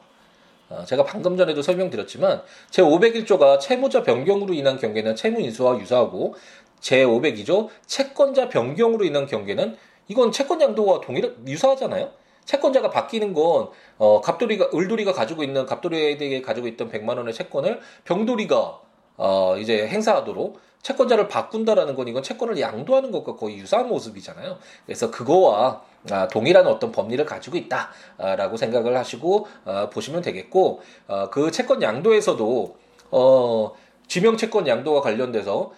어, 0.70 0.84
제가 0.86 1.04
방금 1.04 1.38
전에도 1.38 1.62
설명드렸지만 1.62 2.44
제501조가 2.72 3.60
채무자 3.60 4.04
변경으로 4.04 4.54
인한 4.54 4.78
경계는 4.78 5.16
채무 5.16 5.42
인수와 5.42 5.80
유사하고 5.80 6.36
제502조 6.82 7.70
채권자 7.86 8.50
변경으로 8.50 9.06
인한 9.06 9.26
경계는 9.26 9.78
이건 10.08 10.32
채권 10.32 10.62
양도와 10.62 11.02
동일 11.02 11.36
유사하잖아요. 11.46 12.12
채권자가 12.46 12.90
바뀌는 12.90 13.34
건 13.34 13.70
어, 13.98 14.22
갑돌이가 14.22 14.70
을돌이가 14.74 15.12
가지고 15.12 15.44
있는 15.44 15.66
갑돌이에게 15.66 16.42
가지고 16.42 16.68
있던 16.68 16.90
100만 16.90 17.18
원의 17.18 17.34
채권을 17.34 17.82
병돌이가 18.06 18.87
어, 19.18 19.58
이제 19.58 19.88
행사하도록 19.88 20.60
채권자를 20.82 21.28
바꾼다라는 21.28 21.96
건 21.96 22.08
이건 22.08 22.24
채권을 22.24 22.60
양도하는 22.60 23.12
것과 23.12 23.36
거의 23.36 23.58
유사한 23.58 23.90
모습이잖아요. 23.90 24.58
그래서 24.86 25.12
그거와 25.12 25.82
아, 26.10 26.28
동일한 26.30 26.66
어떤 26.68 26.92
법리를 26.92 27.26
가지고 27.26 27.58
있다라고 27.58 28.56
생각을 28.56 28.96
하시고 28.96 29.48
어, 29.66 29.90
보시면 29.90 30.22
되겠고 30.22 30.82
어, 31.08 31.30
그 31.30 31.52
채권 31.52 31.82
양도에서도 31.82 32.78
어, 33.12 33.72
지명 34.08 34.38
채권 34.38 34.68
양도와 34.68 35.02
관련돼서 35.02 35.72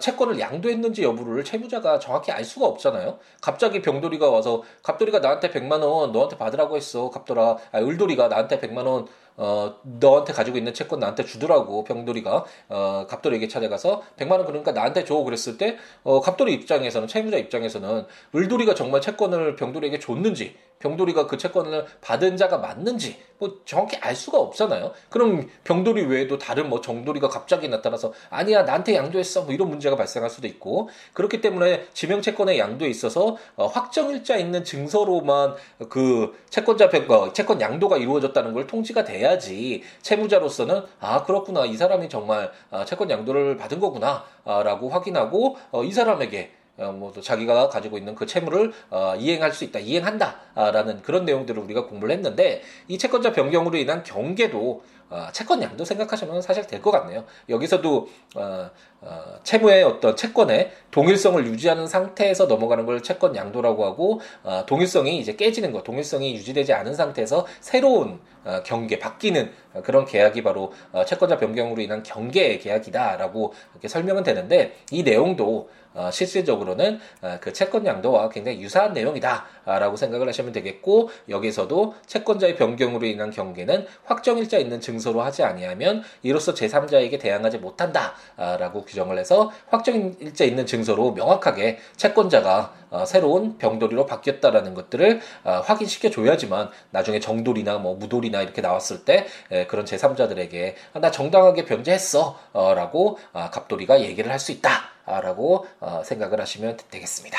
채권을 0.00 0.40
양도했는지 0.40 1.02
여부를 1.02 1.44
채무자가 1.44 1.98
정확히 1.98 2.32
알 2.32 2.44
수가 2.44 2.66
없잖아요. 2.66 3.18
갑자기 3.42 3.82
병돌이가 3.82 4.30
와서 4.30 4.62
갑돌이가 4.82 5.18
나한테 5.18 5.50
100만 5.50 5.82
원 5.82 6.12
너한테 6.12 6.38
받으라고 6.38 6.76
했어. 6.76 7.10
갑돌아, 7.10 7.58
아, 7.72 7.78
을돌이가 7.78 8.28
나한테 8.28 8.58
100만 8.60 8.86
원 8.86 9.06
어, 9.36 9.76
너한테 9.82 10.32
가지고 10.32 10.58
있는 10.58 10.74
채권 10.74 10.98
나한테 10.98 11.24
주더라고. 11.24 11.84
병돌이가 11.84 12.44
어, 12.68 13.06
갑돌이에게 13.08 13.46
찾아가서 13.46 14.02
100만 14.16 14.32
원 14.32 14.46
그러니까 14.46 14.72
나한테 14.72 15.04
줘 15.04 15.16
그랬을 15.16 15.58
때 15.58 15.76
어, 16.02 16.20
갑돌이 16.20 16.52
입장에서는 16.54 17.06
채무자 17.06 17.36
입장에서는 17.36 18.04
을돌이가 18.34 18.74
정말 18.74 19.00
채권을 19.00 19.54
병돌이에게 19.56 20.00
줬는지 20.00 20.56
병돌이가 20.78 21.26
그 21.26 21.36
채권을 21.36 21.86
받은 22.00 22.36
자가 22.36 22.58
맞는지 22.58 23.18
뭐 23.38 23.60
정확히 23.64 23.96
알 23.98 24.16
수가 24.16 24.38
없잖아요. 24.38 24.92
그럼 25.10 25.48
병돌이 25.64 26.02
외에도 26.06 26.38
다른 26.38 26.68
뭐 26.68 26.80
정돌이가 26.80 27.28
갑자기 27.28 27.68
나타나서 27.68 28.12
아니야 28.30 28.62
나한테 28.62 28.96
양도했어 28.96 29.42
뭐 29.42 29.52
이런 29.52 29.68
문제가 29.68 29.96
발생할 29.96 30.28
수도 30.28 30.46
있고 30.48 30.88
그렇기 31.12 31.40
때문에 31.40 31.86
지명 31.92 32.20
채권의 32.20 32.58
양도에 32.58 32.88
있어서 32.88 33.36
어, 33.56 33.66
확정일자 33.66 34.36
있는 34.36 34.64
증서로만 34.64 35.54
그 35.88 36.36
채권자 36.50 36.88
병 36.90 37.08
어, 37.10 37.32
채권 37.32 37.60
양도가 37.60 37.96
이루어졌다는 37.96 38.52
걸 38.52 38.66
통지가 38.66 39.04
돼야지 39.04 39.82
채무자로서는 40.02 40.82
아 41.00 41.22
그렇구나 41.22 41.64
이 41.64 41.76
사람이 41.76 42.08
정말 42.08 42.50
아, 42.70 42.84
채권 42.84 43.08
양도를 43.08 43.56
받은 43.56 43.78
거구나라고 43.80 44.88
확인하고 44.88 45.56
어, 45.70 45.84
이 45.84 45.92
사람에게 45.92 46.50
어, 46.50 46.57
뭐 46.78 47.12
자기가 47.12 47.68
가지고 47.68 47.98
있는 47.98 48.14
그 48.14 48.24
채무를 48.26 48.72
어, 48.90 49.14
이행할 49.18 49.52
수 49.52 49.64
있다, 49.64 49.80
이행한다라는 49.80 51.02
그런 51.02 51.24
내용들을 51.24 51.60
우리가 51.62 51.86
공부를 51.86 52.14
했는데 52.14 52.62
이 52.86 52.98
채권자 52.98 53.32
변경으로 53.32 53.76
인한 53.76 54.02
경계도 54.04 54.82
어, 55.10 55.26
채권 55.32 55.62
양도 55.62 55.84
생각하시면 55.86 56.42
사실 56.42 56.66
될 56.66 56.82
것 56.82 56.90
같네요. 56.90 57.24
여기서도 57.48 58.08
어, 58.36 58.70
어, 59.00 59.22
채무의 59.42 59.82
어떤 59.82 60.14
채권의 60.14 60.70
동일성을 60.90 61.44
유지하는 61.46 61.86
상태에서 61.86 62.44
넘어가는 62.46 62.84
걸 62.84 63.02
채권 63.02 63.34
양도라고 63.34 63.84
하고 63.86 64.20
어, 64.44 64.64
동일성이 64.66 65.18
이제 65.18 65.34
깨지는 65.34 65.72
것, 65.72 65.82
동일성이 65.82 66.34
유지되지 66.34 66.74
않은 66.74 66.94
상태에서 66.94 67.46
새로운 67.60 68.20
어, 68.44 68.62
경계 68.64 68.98
바뀌는 68.98 69.50
그런 69.82 70.04
계약이 70.04 70.42
바로 70.42 70.72
어, 70.92 71.04
채권자 71.04 71.38
변경으로 71.38 71.80
인한 71.80 72.02
경계 72.02 72.58
계약이다라고 72.58 73.54
이렇게 73.72 73.88
설명은 73.88 74.22
되는데 74.24 74.76
이 74.90 75.02
내용도 75.02 75.70
어, 75.98 76.10
실질적으로는 76.10 76.98
어, 77.22 77.38
그 77.40 77.52
채권 77.52 77.84
양도와 77.84 78.30
굉장히 78.30 78.60
유사한 78.60 78.94
내용이다라고 78.94 79.96
생각을 79.96 80.26
하시면 80.28 80.52
되겠고 80.52 81.10
여기서도 81.28 81.94
채권자의 82.06 82.56
변경으로 82.56 83.06
인한 83.06 83.30
경계는 83.30 83.86
확정일자 84.04 84.58
있는 84.58 84.80
증서로 84.80 85.20
하지 85.20 85.42
아니하면 85.42 86.02
이로써 86.22 86.54
제3자에게 86.54 87.20
대항하지 87.20 87.58
못한다라고 87.58 88.84
규정을 88.84 89.18
해서 89.18 89.52
확정일자 89.68 90.44
있는 90.44 90.64
증서로 90.64 91.12
명확하게 91.12 91.78
채권자가 91.96 92.72
어, 92.90 93.04
새로운 93.04 93.58
병돌이로 93.58 94.06
바뀌었다라는 94.06 94.72
것들을 94.72 95.20
어, 95.44 95.50
확인시켜 95.64 96.08
줘야지만 96.08 96.70
나중에 96.90 97.20
정돌이나 97.20 97.76
뭐 97.78 97.94
무돌이나 97.96 98.40
이렇게 98.40 98.62
나왔을 98.62 99.04
때 99.04 99.26
에, 99.50 99.66
그런 99.66 99.84
제3자들에게 99.84 100.74
아, 100.94 101.00
나 101.00 101.10
정당하게 101.10 101.64
변제했어라고 101.66 103.18
아, 103.32 103.50
갑돌이가 103.50 104.00
얘기를 104.00 104.32
할 104.32 104.38
수 104.38 104.52
있다. 104.52 104.97
라고 105.20 105.66
어, 105.80 106.02
생각을 106.04 106.40
하시면 106.40 106.78
되겠습니다. 106.90 107.38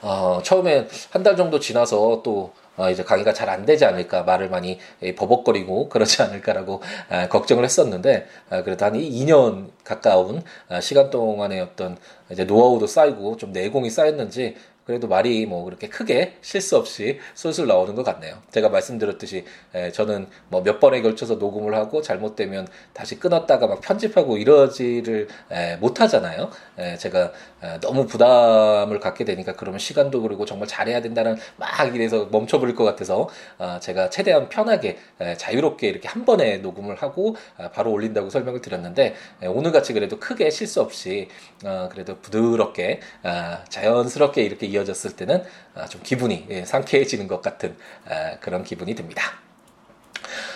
어, 0.00 0.40
처음에 0.44 0.86
한달 1.10 1.36
정도 1.36 1.58
지나서 1.58 2.22
또 2.22 2.52
어, 2.76 2.88
이제 2.90 3.02
강의가 3.02 3.32
잘 3.32 3.48
안 3.48 3.64
되지 3.66 3.84
않을까 3.86 4.22
말을 4.22 4.50
많이 4.50 4.78
버벅거리고 5.16 5.88
그러지 5.90 6.22
않을까라고 6.22 6.82
아, 7.08 7.28
걱정을 7.28 7.64
했었는데 7.64 8.26
아, 8.50 8.62
그래도 8.62 8.84
한 8.84 8.92
2년 8.94 9.70
가까운 9.84 10.42
아, 10.68 10.80
시간 10.80 11.10
동안의 11.10 11.60
어떤 11.60 11.96
이제 12.30 12.44
노하우도 12.44 12.86
쌓이고 12.86 13.36
좀 13.38 13.52
내공이 13.52 13.90
쌓였는지 13.90 14.56
그래도 14.88 15.06
말이 15.06 15.44
뭐 15.44 15.64
그렇게 15.64 15.86
크게 15.90 16.38
실수 16.40 16.78
없이 16.78 17.18
술술 17.34 17.66
나오는 17.66 17.94
것 17.94 18.04
같네요. 18.04 18.38
제가 18.50 18.70
말씀드렸듯이 18.70 19.44
에, 19.74 19.92
저는 19.92 20.28
뭐 20.48 20.62
몇 20.62 20.80
번에 20.80 21.02
걸쳐서 21.02 21.34
녹음을 21.34 21.74
하고 21.74 22.00
잘못되면 22.00 22.66
다시 22.94 23.18
끊었다가 23.20 23.66
막 23.66 23.82
편집하고 23.82 24.38
이러지를 24.38 25.28
에, 25.50 25.76
못 25.76 26.00
하잖아요. 26.00 26.50
에, 26.78 26.96
제가 26.96 27.32
에, 27.62 27.80
너무 27.80 28.06
부담을 28.06 28.98
갖게 28.98 29.26
되니까 29.26 29.52
그러면 29.52 29.78
시간도 29.78 30.22
그리고 30.22 30.46
정말 30.46 30.66
잘해야 30.68 31.02
된다는 31.02 31.36
막 31.56 31.94
이래서 31.94 32.26
멈춰버릴 32.32 32.74
것 32.74 32.84
같아서 32.84 33.28
어, 33.58 33.78
제가 33.82 34.08
최대한 34.08 34.48
편하게 34.48 34.96
에, 35.20 35.36
자유롭게 35.36 35.86
이렇게 35.86 36.08
한 36.08 36.24
번에 36.24 36.58
녹음을 36.58 36.96
하고 36.96 37.36
어, 37.58 37.68
바로 37.74 37.92
올린다고 37.92 38.30
설명을 38.30 38.62
드렸는데 38.62 39.14
에, 39.42 39.46
오늘 39.46 39.70
같이 39.70 39.92
그래도 39.92 40.18
크게 40.18 40.48
실수 40.48 40.80
없이 40.80 41.28
어, 41.64 41.90
그래도 41.92 42.18
부드럽게 42.20 43.00
어, 43.22 43.58
자연스럽게 43.68 44.42
이렇게 44.42 44.66
이어 44.78 44.82
이어졌을 44.82 45.16
때는 45.16 45.42
아, 45.74 45.86
좀 45.86 46.00
기분이 46.02 46.46
예, 46.50 46.64
상쾌해지는 46.64 47.28
것 47.28 47.42
같은 47.42 47.76
아, 48.08 48.38
그런 48.40 48.62
기분이 48.62 48.94
듭니다. 48.94 49.22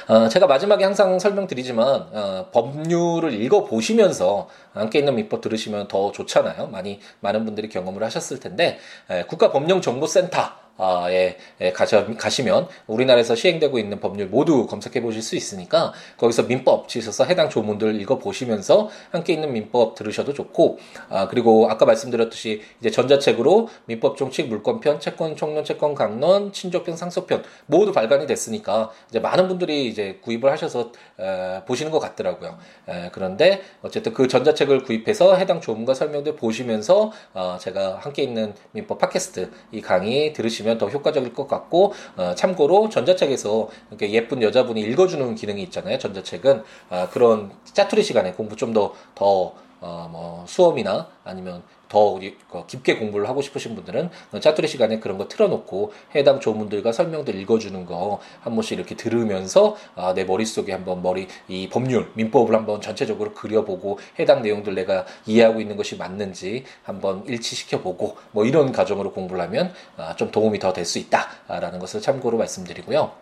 어, 0.09 0.29
제가 0.29 0.47
마지막에 0.47 0.85
항상 0.85 1.19
설명드리지만 1.19 1.87
어, 2.13 2.49
법률을 2.53 3.33
읽어 3.35 3.65
보시면서 3.65 4.49
함께 4.75 4.99
있는 4.99 5.15
민법 5.15 5.41
들으시면 5.41 5.89
더 5.89 6.13
좋잖아요. 6.13 6.69
많이 6.69 7.01
많은 7.21 7.45
분들이 7.45 7.69
경험을 7.69 8.03
하셨을 8.03 8.41
텐데 8.41 8.79
에, 9.11 9.25
국가법령정보센터 9.25 10.62
에, 10.81 11.37
가시면 11.73 12.69
우리나라에서 12.87 13.35
시행되고 13.35 13.79
있는 13.79 14.01
법률 14.01 14.29
모두 14.29 14.67
검색해 14.67 15.01
보실 15.03 15.23
수 15.23 15.37
있으니까 15.37 15.93
거기서 16.17 16.45
민법 16.45 16.89
치셔서 16.89 17.25
해당 17.25 17.49
조문들 17.49 18.01
읽어 18.01 18.19
보시면서 18.19 18.89
함께 19.11 19.35
있는 19.35 19.53
민법 19.53 19.95
들으셔도 19.95 20.33
좋고 20.33 20.79
아, 21.09 21.29
그리고 21.29 21.71
아까 21.71 21.85
말씀드렸듯이 21.85 22.63
이제 22.81 22.91
전자책으로 22.91 23.69
민법 23.87 24.17
종칙 24.17 24.49
물권편 24.49 25.01
채권 25.01 25.37
총론 25.37 25.65
채권 25.65 25.95
강론 25.95 26.53
친족편 26.53 26.97
상속편 26.97 27.45
모두 27.67 27.93
발간이 27.93 28.27
됐으니까 28.27 28.91
이제 29.09 29.21
많은 29.21 29.49
분들이 29.49 29.87
이제 29.87 30.19
구입을 30.23 30.51
하셔서 30.51 30.91
에, 31.21 31.63
보시는 31.67 31.93
것 31.93 31.99
같더라고요. 32.01 32.59
에, 32.89 33.11
그런데 33.13 33.63
어쨌든 33.83 34.15
그 34.15 34.27
전자책을 34.27 34.83
구입해서 34.83 35.37
해당 35.37 35.61
조문과 35.61 35.95
설명들 35.95 36.37
보시면서 36.37 37.13
어, 37.35 37.57
제가 37.61 37.99
함께 38.01 38.23
있는 38.23 38.55
민법 38.73 38.99
팟캐스트 38.99 39.51
이 39.73 39.81
강의 39.81 40.33
들으시면 40.33 40.62
보시면 40.63 40.79
더 40.79 40.89
효과적일 40.89 41.35
것 41.35 41.47
같고 41.49 41.93
어, 42.17 42.35
참고로 42.35 42.89
전자책에서 42.89 43.69
이렇게 43.91 44.11
예쁜 44.13 44.43
여자분이 44.43 44.81
읽어주는 44.81 45.35
기능이 45.35 45.63
있잖아요. 45.65 45.99
전자책은 45.99 46.63
어, 46.91 47.09
그런 47.11 47.51
짜투리 47.65 48.03
시간에 48.03 48.33
공부 48.33 48.57
좀 48.57 48.73
더 48.73 48.95
더 49.15 49.53
어, 49.81 50.09
뭐 50.11 50.45
수험이나 50.47 51.09
아니면 51.25 51.63
더 51.93 52.19
깊게 52.67 52.97
공부를 52.97 53.29
하고 53.29 53.43
싶으신 53.43 53.75
분들은 53.75 54.09
짜투리 54.41 54.67
시간에 54.67 54.99
그런 54.99 55.19
거 55.19 55.29
틀어놓고 55.29 55.93
해당 56.15 56.41
조문들과 56.41 56.91
설명들 56.93 57.35
읽어주는 57.35 57.85
거 57.85 58.21
한 58.41 58.55
번씩 58.55 58.79
이렇게 58.79 58.97
들으면서 58.97 59.77
아, 59.95 60.15
내 60.15 60.25
머릿속에 60.25 60.73
한번 60.73 61.03
머리 61.03 61.29
이 61.49 61.69
법률 61.69 62.11
민법을 62.15 62.55
한번 62.55 62.81
전체적으로 62.81 63.35
그려보고 63.35 63.99
해당 64.19 64.41
내용들 64.43 64.75
내가 64.75 65.05
이해하고 65.27 65.61
있는 65.61 65.77
것이 65.77 65.97
맞는지 65.97 66.65
한번 66.83 67.25
일치시켜보고 67.27 68.17
뭐 68.31 68.47
이런 68.47 68.73
과정으로 68.73 69.13
공부를 69.13 69.43
하면 69.43 69.75
아, 69.99 70.17
좀 70.17 70.31
도움이 70.31 70.59
더 70.59 70.73
될 70.73 70.87
수 70.87 70.99
있다라는 70.99 71.79
것을 71.79 72.01
참고로 72.01 72.39
말씀드리고요. 72.39 73.13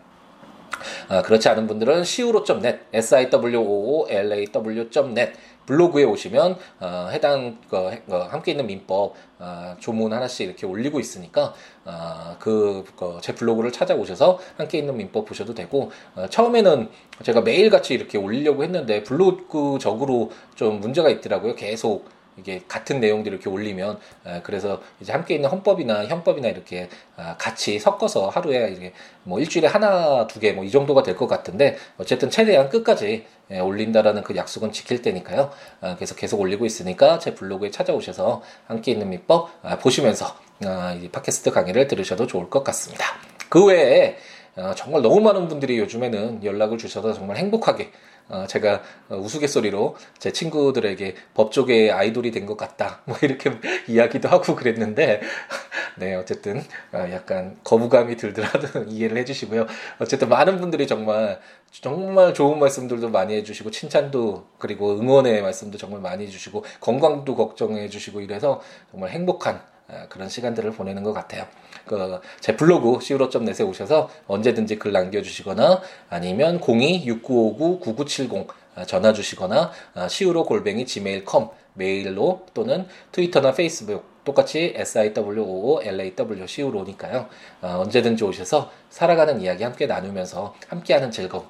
아, 1.09 1.21
그렇지 1.21 1.49
않은 1.49 1.67
분들은 1.67 1.99
siwo.net, 2.01 2.79
siwoolaw.net 2.93 5.33
블로그에 5.71 6.03
오시면 6.03 6.57
어, 6.81 7.07
해당 7.11 7.57
어, 7.71 7.91
어, 8.09 8.17
함께 8.29 8.51
있는 8.51 8.67
민법 8.67 9.13
어, 9.39 9.75
조문 9.79 10.11
하나씩 10.11 10.47
이렇게 10.47 10.65
올리고 10.65 10.99
있으니까 10.99 11.53
어, 11.85 12.35
그제 12.39 13.31
그, 13.31 13.35
블로그를 13.35 13.71
찾아오셔서 13.71 14.37
함께 14.57 14.79
있는 14.79 14.97
민법 14.97 15.25
보셔도 15.25 15.53
되고 15.53 15.91
어, 16.15 16.27
처음에는 16.29 16.89
제가 17.23 17.41
매일 17.41 17.69
같이 17.69 17.93
이렇게 17.93 18.17
올리려고 18.17 18.63
했는데 18.65 19.03
블로그적으로 19.03 20.31
좀 20.55 20.81
문제가 20.81 21.09
있더라고요. 21.09 21.55
계속 21.55 22.09
이게 22.37 22.61
같은 22.67 22.99
내용들을 22.99 23.35
이렇게 23.37 23.49
올리면 23.49 23.99
그래서 24.43 24.81
이제 24.99 25.11
함께 25.11 25.35
있는 25.35 25.49
헌법이나 25.49 26.05
형법이나 26.07 26.47
이렇게 26.47 26.89
아, 27.17 27.35
같이 27.37 27.77
섞어서 27.79 28.29
하루에 28.29 28.71
이게 28.71 28.93
뭐 29.23 29.39
일주일에 29.39 29.67
하나 29.67 30.25
두 30.27 30.39
개 30.39 30.53
뭐 30.53 30.63
이 30.63 30.71
정도가 30.71 31.03
될 31.03 31.15
것 31.15 31.27
같은데 31.27 31.77
어쨌든 31.97 32.29
최대한 32.29 32.69
끝까지 32.69 33.25
올린다라는 33.51 34.23
그 34.23 34.35
약속은 34.35 34.71
지킬 34.71 35.01
테니까요. 35.01 35.51
아, 35.81 35.95
그래서 35.95 36.15
계속 36.15 36.39
올리고 36.39 36.65
있으니까 36.65 37.19
제 37.19 37.35
블로그에 37.35 37.69
찾아오셔서 37.69 38.41
함께 38.67 38.91
있는 38.91 39.09
민법 39.09 39.49
아, 39.63 39.77
보시면서 39.77 40.35
이 41.01 41.09
팟캐스트 41.09 41.51
강의를 41.51 41.87
들으셔도 41.87 42.27
좋을 42.27 42.49
것 42.49 42.63
같습니다. 42.63 43.05
그 43.49 43.65
외에 43.65 44.17
정말 44.75 45.01
너무 45.01 45.19
많은 45.21 45.47
분들이 45.47 45.77
요즘에는 45.79 46.43
연락을 46.43 46.77
주셔서 46.77 47.13
정말 47.13 47.37
행복하게 47.37 47.83
어, 47.85 47.91
제가 48.47 48.81
우스갯소리로 49.09 49.97
제 50.19 50.31
친구들에게 50.31 51.15
법조계의 51.33 51.91
아이돌이 51.91 52.31
된 52.31 52.45
것 52.45 52.57
같다. 52.57 53.01
뭐 53.05 53.17
이렇게 53.21 53.51
이야기도 53.87 54.27
하고 54.29 54.55
그랬는데, 54.55 55.21
네, 55.97 56.15
어쨌든 56.15 56.63
어, 56.93 57.07
약간 57.11 57.57
거부감이 57.63 58.15
들더라도 58.17 58.83
이해를 58.87 59.17
해주시고요. 59.17 59.67
어쨌든 59.99 60.29
많은 60.29 60.59
분들이 60.59 60.87
정말 60.87 61.39
정말 61.71 62.33
좋은 62.33 62.59
말씀들도 62.59 63.09
많이 63.09 63.35
해주시고 63.35 63.71
칭찬도 63.71 64.47
그리고 64.57 64.97
응원의 64.99 65.41
말씀도 65.41 65.77
정말 65.77 66.01
많이 66.01 66.25
해주시고 66.25 66.65
건강도 66.81 67.35
걱정해 67.35 67.89
주시고 67.89 68.21
이래서 68.21 68.61
정말 68.91 69.11
행복한 69.11 69.55
어, 69.55 69.61
그런 70.09 70.29
시간들을 70.29 70.71
보내는 70.71 71.03
것 71.03 71.13
같아요. 71.13 71.45
그 71.85 72.21
제 72.39 72.55
블로그 72.55 72.99
siwo.net에 73.01 73.63
오셔서 73.63 74.09
언제든지 74.27 74.77
글 74.79 74.91
남겨주시거나 74.91 75.81
아니면 76.09 76.59
02-6959-9970 76.59 78.47
어, 78.75 78.85
전화 78.85 79.11
주시거나 79.13 79.71
siwo 80.05 80.43
골뱅이 80.45 80.85
gmail.com 80.85 81.49
메일로 81.73 82.45
또는 82.53 82.87
트위터나 83.11 83.53
페이스북 83.53 84.23
똑같이 84.23 84.73
siwoo 84.77 85.81
law 85.83 86.43
siwo니까요. 86.43 87.27
어, 87.61 87.67
언제든지 87.83 88.23
오셔서 88.23 88.71
살아가는 88.89 89.41
이야기 89.41 89.63
함께 89.63 89.87
나누면서 89.87 90.55
함께하는 90.67 91.11
즐거움 91.11 91.45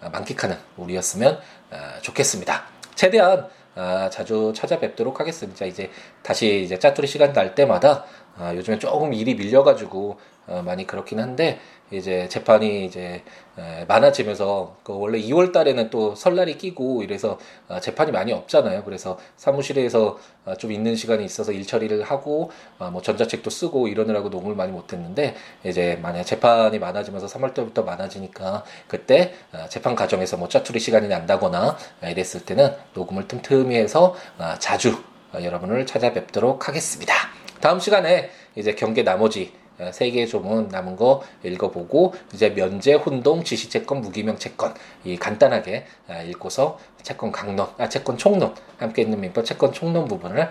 만끽하는 0.00 0.56
우리였으면 0.76 1.38
좋겠습니다. 2.02 2.64
최대한 2.94 3.48
아, 3.78 4.10
자주 4.10 4.52
찾아뵙도록 4.56 5.20
하겠습니다. 5.20 5.64
이제 5.64 5.90
다시 6.22 6.62
이제 6.64 6.78
짜투리 6.78 7.06
시간 7.06 7.32
날 7.32 7.54
때마다 7.54 8.04
아, 8.36 8.52
요즘에 8.54 8.78
조금 8.80 9.14
일이 9.14 9.36
밀려가지고 9.36 10.18
어, 10.48 10.62
많이 10.64 10.84
그렇긴 10.84 11.20
한데 11.20 11.60
이제 11.92 12.28
재판이 12.28 12.84
이제 12.84 13.22
에, 13.58 13.84
많아지면서 13.86 14.76
그 14.84 14.96
원래 14.96 15.18
2월 15.20 15.52
달에는 15.52 15.90
또 15.90 16.14
설날이 16.14 16.56
끼고 16.56 17.02
이래서 17.02 17.38
어, 17.68 17.80
재판이 17.80 18.12
많이 18.12 18.32
없잖아요. 18.32 18.84
그래서 18.84 19.18
사무실에서 19.36 20.18
어, 20.44 20.54
좀 20.54 20.70
있는 20.72 20.94
시간이 20.94 21.24
있어서 21.24 21.52
일 21.52 21.66
처리를 21.66 22.02
하고 22.02 22.50
어, 22.78 22.90
뭐 22.90 23.02
전자책도 23.02 23.50
쓰고 23.50 23.88
이러느라고 23.88 24.28
녹음을 24.28 24.54
많이 24.54 24.70
못했는데 24.72 25.34
이제 25.64 25.98
만약 26.00 26.22
재판이 26.22 26.78
많아지면서 26.78 27.26
3월 27.26 27.52
달부터 27.54 27.82
많아지니까 27.82 28.64
그때 28.86 29.34
어, 29.52 29.66
재판 29.68 29.94
과정에서 29.94 30.36
뭐 30.36 30.48
짜투리 30.48 30.78
시간이 30.78 31.08
난다거나 31.08 31.76
이랬을 32.02 32.44
때는 32.44 32.72
녹음을 32.94 33.26
틈틈이 33.26 33.74
해서 33.76 34.14
어, 34.38 34.54
자주 34.58 35.02
어, 35.32 35.42
여러분을 35.42 35.84
찾아뵙도록 35.84 36.68
하겠습니다. 36.68 37.14
다음 37.60 37.80
시간에 37.80 38.30
이제 38.54 38.74
경계 38.74 39.02
나머지 39.02 39.52
어, 39.52 39.67
세개 39.92 40.26
조문 40.26 40.68
남은 40.68 40.96
거 40.96 41.22
읽어보고 41.44 42.14
이제 42.32 42.50
면제, 42.50 42.94
혼동, 42.94 43.44
지시 43.44 43.70
채권, 43.70 44.00
무기명 44.00 44.38
채권 44.38 44.74
이 45.04 45.16
간단하게 45.16 45.86
아, 46.08 46.22
읽고서 46.22 46.78
채권 47.02 47.32
강론, 47.32 47.68
아 47.78 47.88
채권 47.88 48.18
총론 48.18 48.54
함께 48.78 49.02
있는 49.02 49.20
민법 49.20 49.44
채권 49.44 49.72
총론 49.72 50.06
부분을 50.06 50.50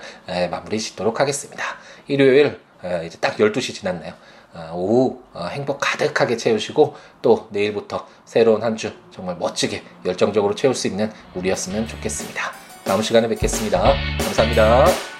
마무리 0.50 0.80
짓도록 0.80 1.20
하겠습니다. 1.20 1.64
일요일 2.08 2.60
이제 3.06 3.18
딱 3.20 3.36
12시 3.38 3.74
지났네요. 3.74 4.14
아, 4.54 4.72
오후 4.74 5.22
어, 5.34 5.46
행복 5.48 5.78
가득하게 5.80 6.38
채우시고 6.38 6.96
또 7.22 7.48
내일부터 7.52 8.08
새로운 8.26 8.64
한 8.64 8.76
주 8.78 8.92
정말 9.12 9.36
멋지게 9.38 9.84
열정적으로 10.06 10.56
채울 10.56 10.74
수 10.74 10.88
있는 10.88 11.12
우리였으면 11.36 11.88
좋겠습니다. 11.88 12.52
다음 12.84 13.02
시간에 13.02 13.28
뵙겠습니다. 13.28 13.82
감사합니다. 14.20 15.17